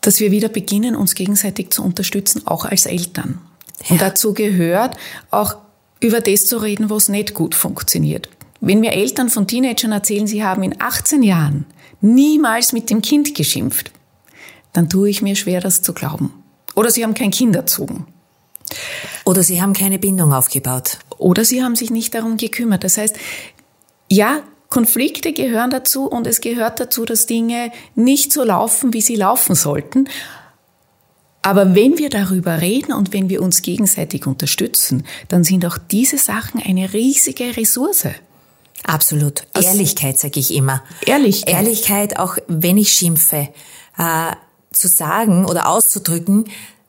[0.00, 3.40] dass wir wieder beginnen, uns gegenseitig zu unterstützen, auch als Eltern.
[3.84, 3.90] Ja.
[3.90, 4.96] Und dazu gehört
[5.30, 5.56] auch
[6.00, 8.28] über das zu reden, was nicht gut funktioniert.
[8.60, 11.66] Wenn mir Eltern von Teenagern erzählen, sie haben in 18 Jahren
[12.00, 13.92] niemals mit dem Kind geschimpft,
[14.72, 16.32] dann tue ich mir schwer, das zu glauben.
[16.74, 18.06] Oder sie haben kein Kind erzogen.
[19.24, 20.98] Oder sie haben keine Bindung aufgebaut.
[21.16, 22.84] Oder sie haben sich nicht darum gekümmert.
[22.84, 23.16] Das heißt,
[24.10, 29.16] ja, Konflikte gehören dazu und es gehört dazu, dass Dinge nicht so laufen, wie sie
[29.16, 30.08] laufen sollten.
[31.46, 36.18] Aber wenn wir darüber reden und wenn wir uns gegenseitig unterstützen, dann sind auch diese
[36.18, 38.08] Sachen eine riesige Ressource.
[38.82, 39.44] Absolut.
[39.52, 40.82] Also, Ehrlichkeit, sage ich immer.
[41.04, 41.54] Ehrlichkeit.
[41.54, 43.48] Ehrlichkeit, auch wenn ich schimpfe,
[43.96, 44.32] äh,
[44.72, 46.46] zu sagen oder auszudrücken,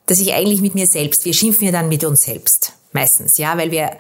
[0.08, 2.74] dass ich eigentlich mit mir selbst, wir schimpfen ja dann mit uns selbst.
[2.94, 3.92] Meistens, ja, weil wir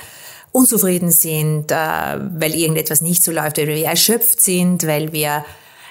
[0.51, 5.45] unzufrieden sind, äh, weil irgendetwas nicht so läuft, weil wir erschöpft sind, weil wir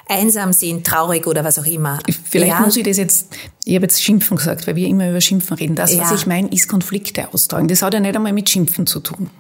[0.09, 1.99] einsam sind, traurig oder was auch immer.
[2.25, 2.61] Vielleicht ja.
[2.61, 3.29] muss ich das jetzt,
[3.65, 5.75] ich habe jetzt Schimpfen gesagt, weil wir immer über Schimpfen reden.
[5.75, 6.03] Das, ja.
[6.03, 7.69] was ich meine, ist Konflikte austragen.
[7.69, 9.31] Das hat ja nicht einmal mit Schimpfen zu tun.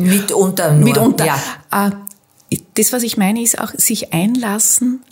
[0.00, 0.84] Mitunter nur.
[0.84, 1.26] Mitunter.
[1.26, 1.38] Ja.
[2.50, 5.02] Äh, das, was ich meine, ist auch sich einlassen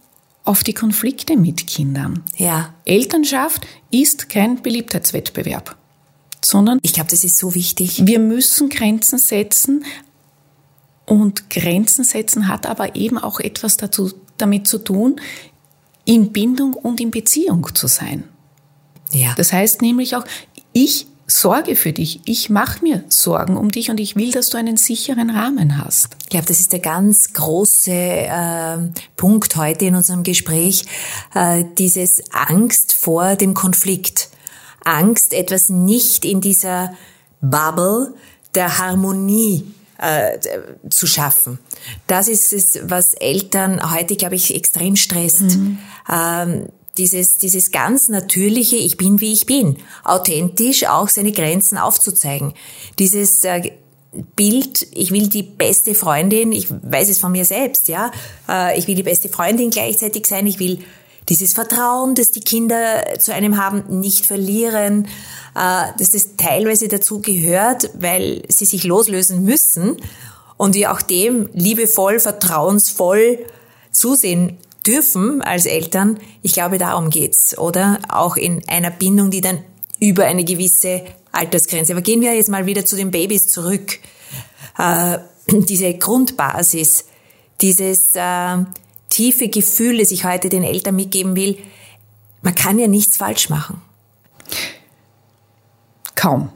[0.45, 2.23] auf die Konflikte mit Kindern.
[2.37, 2.75] Ja.
[2.85, 5.77] Elternschaft ist kein Beliebtheitswettbewerb
[6.45, 8.07] sondern ich glaube, das ist so wichtig.
[8.07, 9.85] Wir müssen Grenzen setzen
[11.07, 15.21] und Grenzen setzen hat aber eben auch etwas dazu, damit zu tun,
[16.05, 18.25] in Bindung und in Beziehung zu sein.
[19.13, 19.35] Ja.
[19.37, 20.25] Das heißt nämlich auch,
[20.73, 24.59] ich sorge für dich, ich mache mir Sorgen um dich und ich will, dass du
[24.59, 26.17] einen sicheren Rahmen hast.
[26.25, 28.77] Ich glaube, das ist der ganz große äh,
[29.17, 30.85] Punkt heute in unserem Gespräch,
[31.35, 34.29] äh, dieses Angst vor dem Konflikt.
[34.85, 36.93] Angst, etwas nicht in dieser
[37.41, 38.15] Bubble
[38.55, 39.65] der Harmonie
[39.99, 40.39] äh,
[40.91, 41.59] zu schaffen.
[42.07, 45.43] Das ist es, was Eltern heute, glaube ich, extrem stresst.
[45.43, 45.79] Mhm.
[46.11, 52.55] Ähm, dieses, dieses ganz natürliche, ich bin wie ich bin, authentisch auch seine Grenzen aufzuzeigen.
[52.99, 53.73] Dieses äh,
[54.37, 58.13] Bild, ich will die beste Freundin, ich weiß es von mir selbst, ja,
[58.49, 60.85] äh, ich will die beste Freundin gleichzeitig sein, ich will
[61.29, 65.07] dieses Vertrauen, das die Kinder zu einem haben, nicht verlieren,
[65.55, 69.97] äh, dass das teilweise dazu gehört, weil sie sich loslösen müssen
[70.57, 73.39] und wir auch dem liebevoll, vertrauensvoll
[73.91, 76.19] zusehen dürfen als Eltern.
[76.43, 77.99] Ich glaube, darum geht's, oder?
[78.09, 79.65] Auch in einer Bindung, die dann
[80.01, 81.93] über eine gewisse Altersgrenze.
[81.93, 83.99] Aber gehen wir jetzt mal wieder zu den Babys zurück.
[84.79, 87.07] Äh, diese Grundbasis,
[87.61, 88.59] dieses äh,
[89.15, 91.57] tiefe Gefühl, das ich heute den Eltern mitgeben will,
[92.43, 93.81] man kann ja nichts falsch machen.
[96.17, 96.51] Kaum.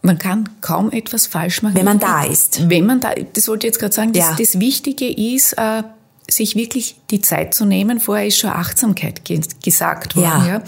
[0.00, 1.76] Man kann kaum etwas falsch machen.
[1.76, 2.68] Wenn man da ist.
[2.68, 4.36] Wenn man da, das wollte ich jetzt gerade sagen, das, ja.
[4.36, 5.82] das Wichtige ist, äh,
[6.28, 8.00] sich wirklich die Zeit zu nehmen.
[8.00, 9.22] Vorher ist schon Achtsamkeit
[9.62, 10.24] gesagt worden.
[10.24, 10.46] Ja.
[10.46, 10.62] ja.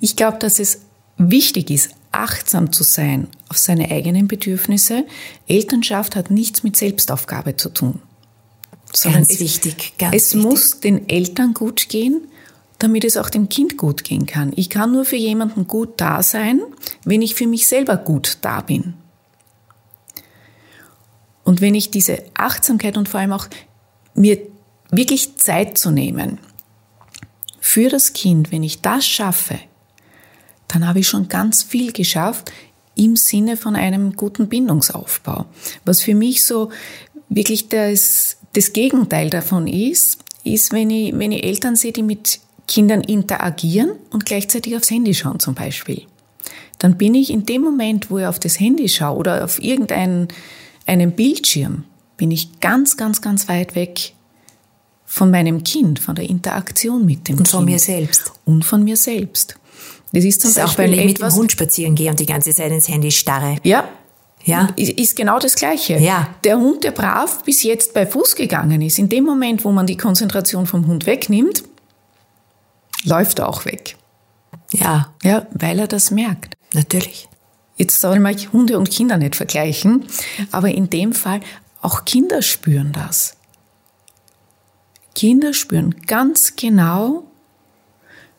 [0.00, 0.80] Ich glaube, dass es
[1.16, 5.06] wichtig ist, achtsam zu sein auf seine eigenen Bedürfnisse.
[5.46, 8.02] Elternschaft hat nichts mit Selbstaufgabe zu tun
[8.96, 9.94] sondern ganz wichtig.
[9.98, 10.50] Ganz es wichtig.
[10.50, 12.28] muss den Eltern gut gehen,
[12.78, 14.52] damit es auch dem Kind gut gehen kann.
[14.56, 16.60] Ich kann nur für jemanden gut da sein,
[17.04, 18.94] wenn ich für mich selber gut da bin.
[21.44, 23.48] Und wenn ich diese Achtsamkeit und vor allem auch
[24.14, 24.38] mir
[24.90, 26.38] wirklich Zeit zu nehmen
[27.60, 29.58] für das Kind, wenn ich das schaffe,
[30.68, 32.50] dann habe ich schon ganz viel geschafft
[32.96, 35.46] im Sinne von einem guten Bindungsaufbau.
[35.84, 36.70] Was für mich so
[37.28, 42.40] wirklich das, das Gegenteil davon ist, ist, wenn ich, wenn ich Eltern sehe, die mit
[42.66, 46.02] Kindern interagieren und gleichzeitig aufs Handy schauen zum Beispiel.
[46.78, 50.28] Dann bin ich in dem Moment, wo ich auf das Handy schaue oder auf irgendeinen
[50.86, 51.84] einen Bildschirm,
[52.16, 54.12] bin ich ganz, ganz, ganz weit weg
[55.06, 57.40] von meinem Kind, von der Interaktion mit dem und Kind.
[57.40, 58.32] Und von mir selbst.
[58.44, 59.56] Und von mir selbst.
[60.12, 62.20] Das ist zum das ist Beispiel auch, wenn ich mit dem Hund spazieren gehe und
[62.20, 63.56] die ganze Zeit ins Handy starre.
[63.64, 63.88] ja,
[64.44, 64.68] Ja.
[64.76, 65.98] ist genau das Gleiche.
[65.98, 66.28] Ja.
[66.44, 69.86] Der Hund, der brav bis jetzt bei Fuß gegangen ist, in dem Moment, wo man
[69.86, 71.64] die Konzentration vom Hund wegnimmt,
[73.04, 73.96] läuft er auch weg.
[74.72, 76.56] Ja, Ja, weil er das merkt.
[76.72, 77.28] natürlich.
[77.76, 80.04] Jetzt soll man Hunde und Kinder nicht vergleichen,
[80.52, 81.40] aber in dem Fall
[81.80, 83.36] auch Kinder spüren das.
[85.14, 87.24] Kinder spüren ganz genau,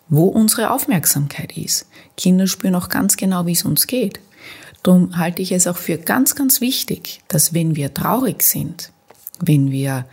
[0.07, 1.87] wo unsere Aufmerksamkeit ist.
[2.15, 4.19] Kinder spüren auch ganz genau, wie es uns geht.
[4.85, 8.91] Darum halte ich es auch für ganz, ganz wichtig, dass wenn wir traurig sind,
[9.39, 10.05] wenn wir,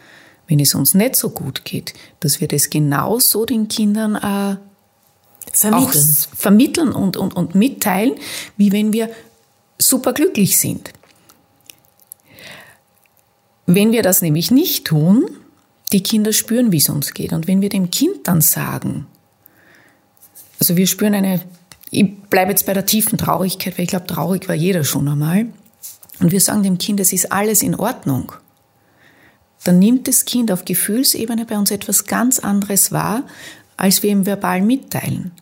[0.49, 5.53] wenn es uns nicht so gut geht, dass wir das genauso den Kindern äh, auch
[5.53, 6.09] Vermitteln.
[6.35, 8.15] vermitteln und, und, und mitteilen,
[8.57, 9.11] wie wenn wir
[9.77, 10.91] super glücklich sind.
[13.67, 15.37] Wenn wir das nämlich nicht tun,
[15.93, 17.35] die Kinder spüren, wie es uns geht.
[17.35, 19.07] Und wenn wir dem Kind dann sagen,
[20.59, 21.43] also wir spüren eine,
[21.95, 25.47] ich bleibe jetzt bei der tiefen Traurigkeit, weil ich glaube, traurig war jeder schon einmal.
[26.21, 28.33] Und wir sagen dem Kind, es ist alles in Ordnung.
[29.65, 33.25] Dann nimmt das Kind auf Gefühlsebene bei uns etwas ganz anderes wahr,
[33.77, 35.33] als wir ihm verbal mitteilen.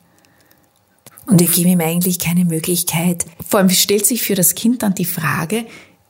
[1.26, 3.26] Und wir geben ihm eigentlich keine Möglichkeit.
[3.48, 5.66] Vor allem stellt sich für das Kind dann die Frage,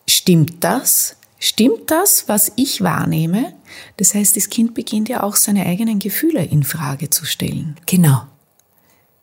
[0.09, 1.17] stimmt das?
[1.39, 3.53] Stimmt das, was ich wahrnehme?
[3.99, 7.77] Das heißt, das Kind beginnt ja auch seine eigenen Gefühle in Frage zu stellen.
[7.85, 8.23] Genau.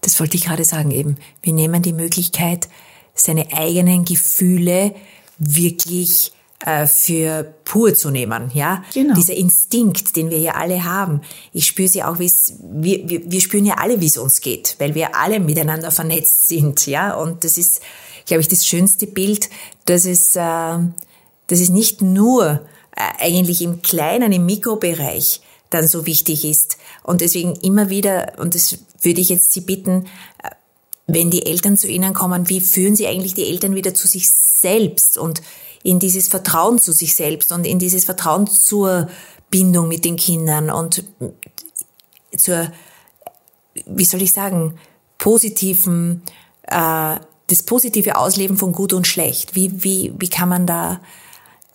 [0.02, 1.18] Das wollte ich gerade sagen eben.
[1.42, 2.68] Wir nehmen die Möglichkeit,
[3.14, 4.94] seine eigenen Gefühle
[5.40, 6.32] wirklich
[6.66, 8.84] äh, für pur zu nehmen, ja?
[8.94, 9.14] Genau.
[9.14, 11.22] Dieser Instinkt, den wir ja alle haben.
[11.54, 14.42] Ich spüre sie auch, wie es, wir, wir, wir spüren ja alle, wie es uns
[14.42, 17.14] geht, weil wir alle miteinander vernetzt sind, ja?
[17.14, 17.82] Und das ist,
[18.26, 19.50] glaube ich, das schönste Bild,
[19.86, 22.62] dass es, äh, dass es nicht nur
[22.96, 26.78] äh, eigentlich im kleinen, im Mikrobereich dann so wichtig ist.
[27.04, 30.06] Und deswegen immer wieder, und das würde ich jetzt Sie bitten,
[30.44, 30.50] äh,
[31.08, 34.30] wenn die Eltern zu Ihnen kommen, wie führen Sie eigentlich die Eltern wieder zu sich
[34.30, 35.42] selbst und
[35.84, 39.08] in dieses Vertrauen zu sich selbst und in dieses Vertrauen zur
[39.50, 41.04] Bindung mit den Kindern und
[42.36, 42.72] zur,
[43.86, 44.78] wie soll ich sagen,
[45.18, 46.24] positiven,
[46.64, 49.56] äh, das positive Ausleben von Gut und Schlecht.
[49.56, 51.00] Wie, wie, wie kann man da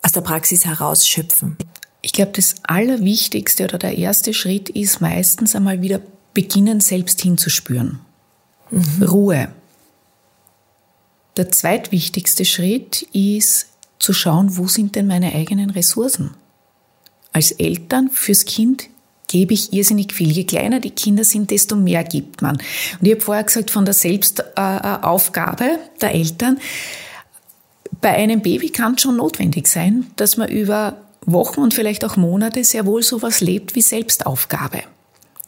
[0.03, 1.57] aus der Praxis herausschöpfen?
[2.05, 6.01] Ich glaube, das Allerwichtigste oder der erste Schritt ist meistens einmal wieder
[6.33, 7.99] beginnen, selbst hinzuspüren.
[9.01, 9.47] Ruhe.
[11.37, 13.67] Der zweitwichtigste Schritt ist
[13.99, 16.31] zu schauen, wo sind denn meine eigenen Ressourcen?
[17.31, 18.89] Als Eltern fürs Kind
[19.27, 20.29] gebe ich irrsinnig viel.
[20.29, 22.57] Je kleiner die Kinder sind, desto mehr gibt man.
[22.57, 26.59] Und ich habe vorher gesagt, von der Selbstaufgabe der Eltern,
[28.01, 32.17] bei einem Baby kann es schon notwendig sein, dass man über Wochen und vielleicht auch
[32.17, 34.83] Monate sehr wohl sowas lebt wie Selbstaufgabe.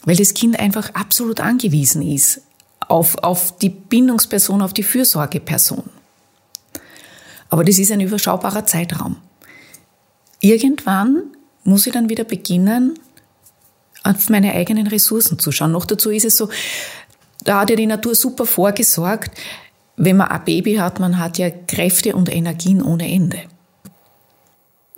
[0.03, 2.41] Weil das Kind einfach absolut angewiesen ist
[2.88, 5.83] auf, auf die Bindungsperson, auf die Fürsorgeperson.
[7.49, 9.17] Aber das ist ein überschaubarer Zeitraum.
[10.39, 11.23] Irgendwann
[11.63, 12.99] muss ich dann wieder beginnen,
[14.03, 15.71] auf meine eigenen Ressourcen zu schauen.
[15.71, 16.49] Noch dazu ist es so,
[17.43, 19.31] da hat ja die Natur super vorgesorgt.
[19.97, 23.39] Wenn man ein Baby hat, man hat ja Kräfte und Energien ohne Ende.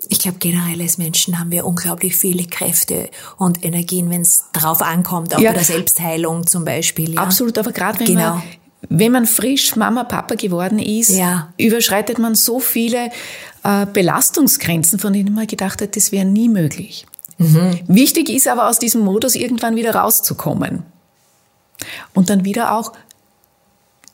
[0.09, 4.81] Ich glaube, generell als Menschen haben wir unglaublich viele Kräfte und Energien, wenn es darauf
[4.81, 5.49] ankommt, auch Ja.
[5.51, 7.13] bei der Selbstheilung zum Beispiel.
[7.15, 7.21] Ja.
[7.21, 8.35] Absolut, aber gerade wenn, Genau.
[8.35, 8.43] man,
[8.89, 11.51] wenn man frisch Mama, Papa geworden ist, Ja.
[11.57, 13.09] überschreitet man so viele
[13.63, 17.05] äh, Belastungsgrenzen, von denen man gedacht hat, das wäre nie möglich.
[17.37, 17.79] Mhm.
[17.87, 20.83] Wichtig ist aber aus diesem Modus irgendwann wieder rauszukommen.
[22.13, 22.93] Und dann wieder auch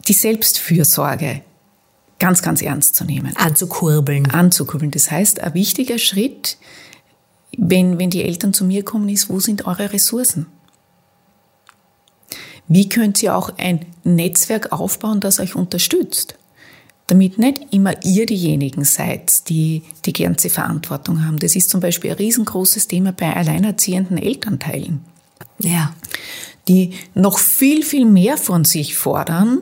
[0.07, 1.41] die Selbstfürsorge
[2.23, 4.31] ganz, ganz ernst zu nehmen Anzukurbeln.
[4.31, 4.91] anzukurbeln.
[4.91, 6.57] Das heißt, ein wichtiger Schritt,
[7.57, 10.45] wenn, wenn die Eltern zu mir kommen, ist, wo sind eure Ressourcen?
[12.69, 16.35] Wie könnt ihr auch ein Netzwerk aufbauen, das euch unterstützt?
[17.07, 21.39] Damit nicht immer ihr diejenigen seid, die die ganze Verantwortung haben.
[21.39, 25.01] Das ist zum Beispiel ein riesengroßes Thema bei alleinerziehenden Elternteilen,
[25.59, 25.93] Ja.
[26.69, 29.59] die noch viel, viel mehr von sich fordern,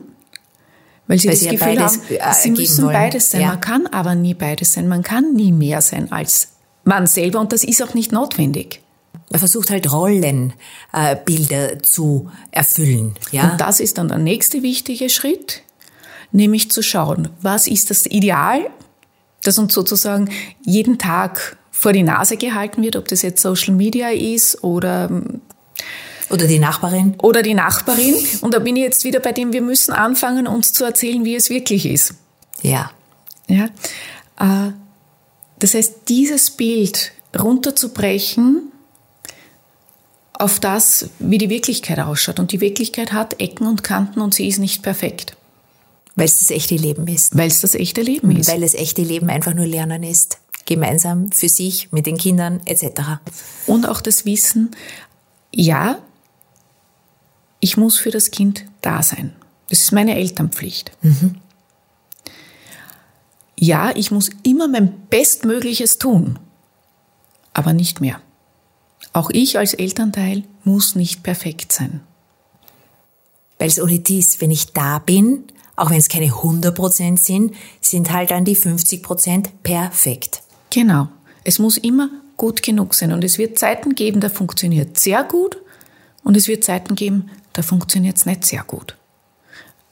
[1.06, 2.92] weil sie Weil das sie ja Gefühl beides, haben, äh, sie müssen wollen.
[2.94, 3.40] beides sein.
[3.42, 3.48] Ja.
[3.48, 4.88] Man kann aber nie beides sein.
[4.88, 6.48] Man kann nie mehr sein als
[6.84, 8.80] man selber und das ist auch nicht notwendig.
[9.30, 13.14] Man versucht halt Rollenbilder äh, zu erfüllen.
[13.30, 13.50] Ja.
[13.50, 15.62] Und das ist dann der nächste wichtige Schritt,
[16.32, 18.66] nämlich zu schauen, was ist das Ideal,
[19.42, 20.28] das uns sozusagen
[20.64, 25.10] jeden Tag vor die Nase gehalten wird, ob das jetzt Social Media ist oder
[26.32, 27.14] Oder die Nachbarin.
[27.22, 28.14] oder die Nachbarin.
[28.40, 31.34] Und da bin ich jetzt wieder bei dem, wir müssen anfangen, uns zu erzählen, wie
[31.36, 32.14] es wirklich ist.
[32.62, 32.90] Ja.
[33.48, 33.66] Ja?
[34.38, 34.72] Äh,
[35.58, 38.62] Das heißt, dieses Bild runterzubrechen
[40.32, 42.40] auf das, wie die Wirklichkeit ausschaut.
[42.40, 45.36] Und die Wirklichkeit hat Ecken und Kanten und sie ist nicht perfekt.
[46.16, 47.36] Weil es das echte Leben ist.
[47.36, 48.50] Weil es das echte Leben ist.
[48.50, 50.38] Weil das echte Leben einfach nur Lernen ist.
[50.66, 53.02] Gemeinsam für sich, mit den Kindern etc.
[53.66, 54.70] Und auch das Wissen,
[55.54, 55.98] ja,
[57.62, 59.32] ich muss für das Kind da sein.
[59.70, 60.90] Das ist meine Elternpflicht.
[61.00, 61.36] Mhm.
[63.56, 66.40] Ja, ich muss immer mein Bestmögliches tun,
[67.54, 68.20] aber nicht mehr.
[69.12, 72.00] Auch ich als Elternteil muss nicht perfekt sein.
[73.60, 75.44] Weil es ohne dies, wenn ich da bin,
[75.76, 80.42] auch wenn es keine 100% sind, sind halt dann die 50% perfekt.
[80.70, 81.08] Genau.
[81.44, 83.12] Es muss immer gut genug sein.
[83.12, 85.58] Und es wird Zeiten geben, da funktioniert sehr gut.
[86.24, 88.96] Und es wird Zeiten geben, da funktioniert es nicht sehr gut.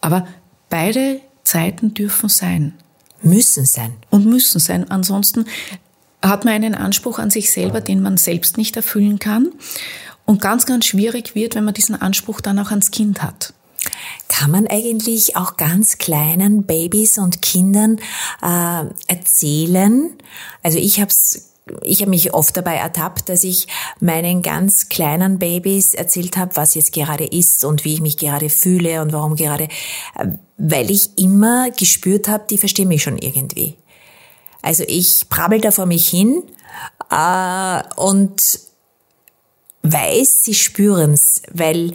[0.00, 0.26] Aber
[0.68, 2.74] beide Zeiten dürfen sein.
[3.22, 3.94] Müssen sein.
[4.08, 4.90] Und müssen sein.
[4.90, 5.46] Ansonsten
[6.22, 9.52] hat man einen Anspruch an sich selber, den man selbst nicht erfüllen kann.
[10.24, 13.52] Und ganz, ganz schwierig wird, wenn man diesen Anspruch dann auch ans Kind hat.
[14.28, 17.98] Kann man eigentlich auch ganz kleinen Babys und Kindern
[18.42, 20.12] äh, erzählen?
[20.62, 21.10] Also ich habe
[21.82, 23.66] ich habe mich oft dabei ertappt, dass ich
[24.00, 28.48] meinen ganz kleinen Babys erzählt habe, was jetzt gerade ist und wie ich mich gerade
[28.48, 29.64] fühle und warum gerade,
[30.18, 33.76] äh, weil ich immer gespürt habe, die verstehen mich schon irgendwie.
[34.62, 36.42] Also ich brabbel da vor mich hin
[37.10, 38.60] äh, und
[39.82, 41.92] weiß, sie spüren's, weil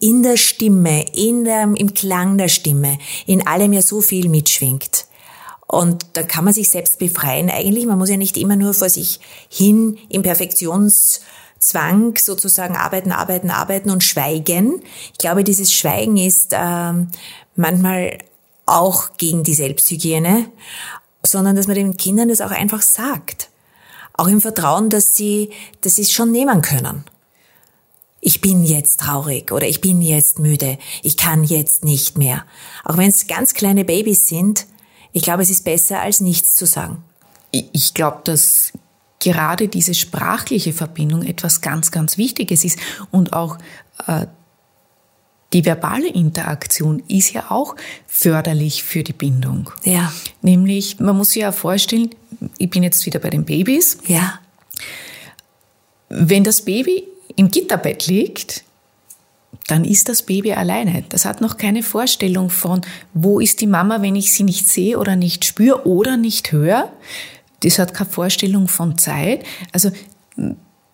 [0.00, 5.06] in der Stimme, in der, im Klang der Stimme, in allem ja so viel mitschwingt.
[5.66, 7.86] Und da kann man sich selbst befreien eigentlich.
[7.86, 13.90] Man muss ja nicht immer nur vor sich hin im Perfektionszwang sozusagen arbeiten, arbeiten, arbeiten
[13.90, 14.82] und schweigen.
[15.12, 16.92] Ich glaube, dieses Schweigen ist äh,
[17.56, 18.18] manchmal
[18.64, 20.46] auch gegen die Selbsthygiene,
[21.24, 23.50] sondern dass man den Kindern das auch einfach sagt.
[24.12, 25.50] Auch im Vertrauen, dass sie,
[25.80, 27.04] dass sie es schon nehmen können
[28.26, 32.44] ich bin jetzt traurig oder ich bin jetzt müde, ich kann jetzt nicht mehr.
[32.82, 34.66] Auch wenn es ganz kleine Babys sind,
[35.16, 37.02] ich glaube, es ist besser, als nichts zu sagen.
[37.50, 38.74] Ich glaube, dass
[39.18, 42.78] gerade diese sprachliche Verbindung etwas ganz, ganz Wichtiges ist
[43.10, 43.56] und auch
[44.06, 44.26] äh,
[45.54, 49.70] die verbale Interaktion ist ja auch förderlich für die Bindung.
[49.84, 50.12] Ja.
[50.42, 52.10] Nämlich, man muss sich ja vorstellen,
[52.58, 53.96] ich bin jetzt wieder bei den Babys.
[54.06, 54.38] Ja.
[56.10, 57.04] Wenn das Baby
[57.36, 58.64] im Gitterbett liegt,
[59.66, 61.04] dann ist das Baby alleine.
[61.08, 62.82] Das hat noch keine Vorstellung von,
[63.14, 66.92] wo ist die Mama, wenn ich sie nicht sehe oder nicht spüre oder nicht höre.
[67.60, 69.44] Das hat keine Vorstellung von Zeit.
[69.72, 69.90] Also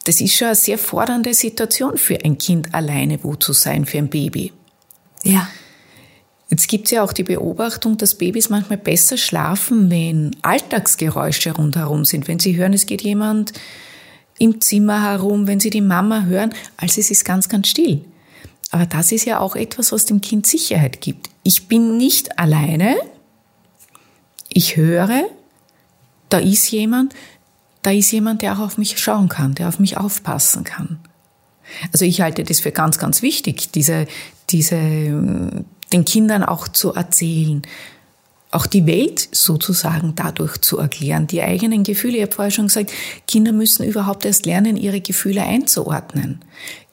[0.05, 3.99] das ist schon eine sehr fordernde Situation für ein Kind alleine, wo zu sein, für
[3.99, 4.53] ein Baby.
[5.23, 5.49] Ja.
[6.49, 12.05] Jetzt gibt es ja auch die Beobachtung, dass Babys manchmal besser schlafen, wenn Alltagsgeräusche rundherum
[12.05, 12.29] sind.
[12.29, 13.55] Wenn sie hören, es geht jemand
[14.39, 18.05] im Zimmer herum, wenn sie die Mama hören, als es ist ganz, ganz still.
[18.73, 21.29] Aber das ist ja auch etwas, was dem Kind Sicherheit gibt.
[21.45, 22.97] Ich bin nicht alleine.
[24.49, 25.25] Ich höre,
[26.31, 27.15] da ist jemand,
[27.83, 30.99] da ist jemand, der auch auf mich schauen kann, der auf mich aufpassen kann.
[31.93, 34.07] Also ich halte das für ganz, ganz wichtig, diese,
[34.51, 37.63] diese, den Kindern auch zu erzählen,
[38.51, 42.17] auch die Welt sozusagen dadurch zu erklären, die eigenen Gefühle.
[42.17, 42.93] Ich habe vorher schon gesagt,
[43.27, 46.43] Kinder müssen überhaupt erst lernen, ihre Gefühle einzuordnen.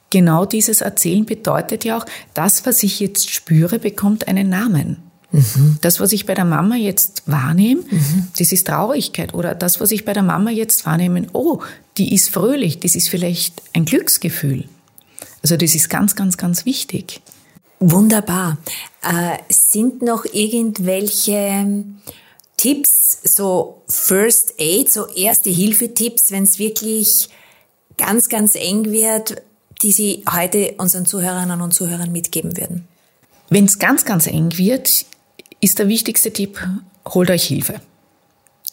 [0.10, 4.98] Genau dieses Erzählen bedeutet ja auch, das, was ich jetzt spüre, bekommt einen Namen.
[5.32, 5.78] Mhm.
[5.82, 8.28] Das, was ich bei der Mama jetzt wahrnehme, mhm.
[8.38, 9.34] das ist Traurigkeit.
[9.34, 11.62] Oder das, was ich bei der Mama jetzt wahrnehme, oh,
[11.98, 14.66] die ist fröhlich, das ist vielleicht ein Glücksgefühl.
[15.44, 17.22] Also das ist ganz, ganz, ganz wichtig.
[17.80, 18.58] Wunderbar.
[19.04, 21.84] Äh, sind noch irgendwelche
[22.58, 27.30] Tipps, so First Aid, so erste Hilfetipps, wenn es wirklich
[27.96, 29.42] ganz, ganz eng wird,
[29.82, 32.88] die Sie heute unseren Zuhörerinnen und Zuhörern mitgeben würden?
[33.50, 35.06] Wenn es ganz, ganz eng wird,
[35.62, 36.66] ist der wichtigste Tipp,
[37.08, 37.82] holt euch Hilfe.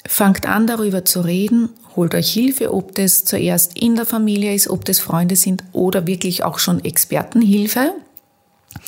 [0.07, 4.69] Fangt an, darüber zu reden, holt euch Hilfe, ob das zuerst in der Familie ist,
[4.69, 7.93] ob das Freunde sind oder wirklich auch schon Expertenhilfe.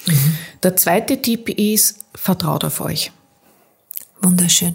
[0.06, 0.38] Mhm.
[0.62, 3.10] Der zweite Tipp ist, vertraut auf euch.
[4.20, 4.74] Wunderschön.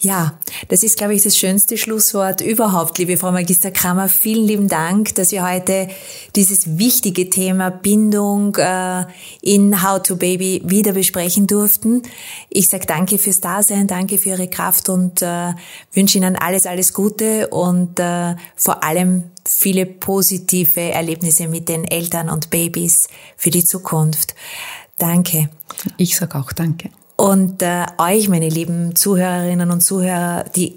[0.00, 0.38] Ja,
[0.68, 4.08] das ist, glaube ich, das schönste Schlusswort überhaupt, liebe Frau Magister Kramer.
[4.08, 5.88] Vielen lieben Dank, dass wir heute
[6.36, 9.04] dieses wichtige Thema Bindung äh,
[9.40, 12.02] in How to Baby wieder besprechen durften.
[12.50, 15.52] Ich sage danke fürs Dasein, danke für Ihre Kraft und äh,
[15.92, 22.28] wünsche Ihnen alles, alles Gute und äh, vor allem viele positive Erlebnisse mit den Eltern
[22.28, 24.34] und Babys für die Zukunft.
[24.98, 25.50] Danke.
[25.96, 26.90] Ich sage auch danke.
[27.16, 30.76] Und äh, euch, meine lieben Zuhörerinnen und Zuhörer, die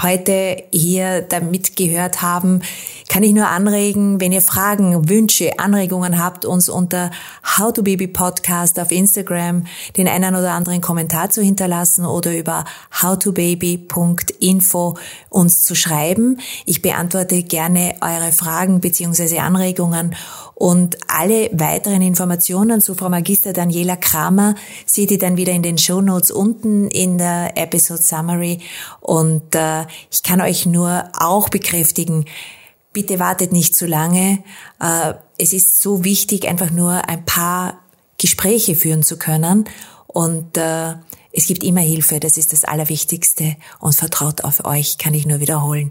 [0.00, 2.62] heute hier da mitgehört haben,
[3.08, 7.10] kann ich nur anregen, wenn ihr Fragen, Wünsche, Anregungen habt, uns unter
[7.58, 9.66] How to Baby Podcast auf Instagram
[9.96, 12.64] den einen oder anderen Kommentar zu hinterlassen oder über
[13.02, 14.96] howtobaby.info
[15.28, 16.40] uns zu schreiben.
[16.64, 20.14] Ich beantworte gerne eure Fragen beziehungsweise Anregungen
[20.54, 24.54] und alle weiteren Informationen zu Frau Magister Daniela Kramer
[24.86, 28.60] seht ihr dann wieder in den Show Notes unten in der Episode Summary.
[29.00, 32.26] Und äh, ich kann euch nur auch bekräftigen,
[32.92, 34.42] bitte wartet nicht zu lange.
[34.80, 37.78] Äh, es ist so wichtig, einfach nur ein paar
[38.18, 39.64] Gespräche führen zu können.
[40.06, 40.94] Und äh,
[41.32, 43.56] es gibt immer Hilfe, das ist das Allerwichtigste.
[43.80, 45.90] Und vertraut auf euch, kann ich nur wiederholen.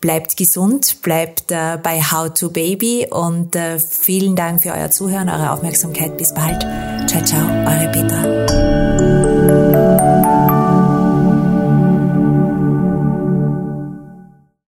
[0.00, 5.28] Bleibt gesund, bleibt äh, bei How to Baby und äh, vielen Dank für euer Zuhören,
[5.28, 6.16] eure Aufmerksamkeit.
[6.16, 6.60] Bis bald.
[7.08, 9.87] Ciao, ciao, eure Petra.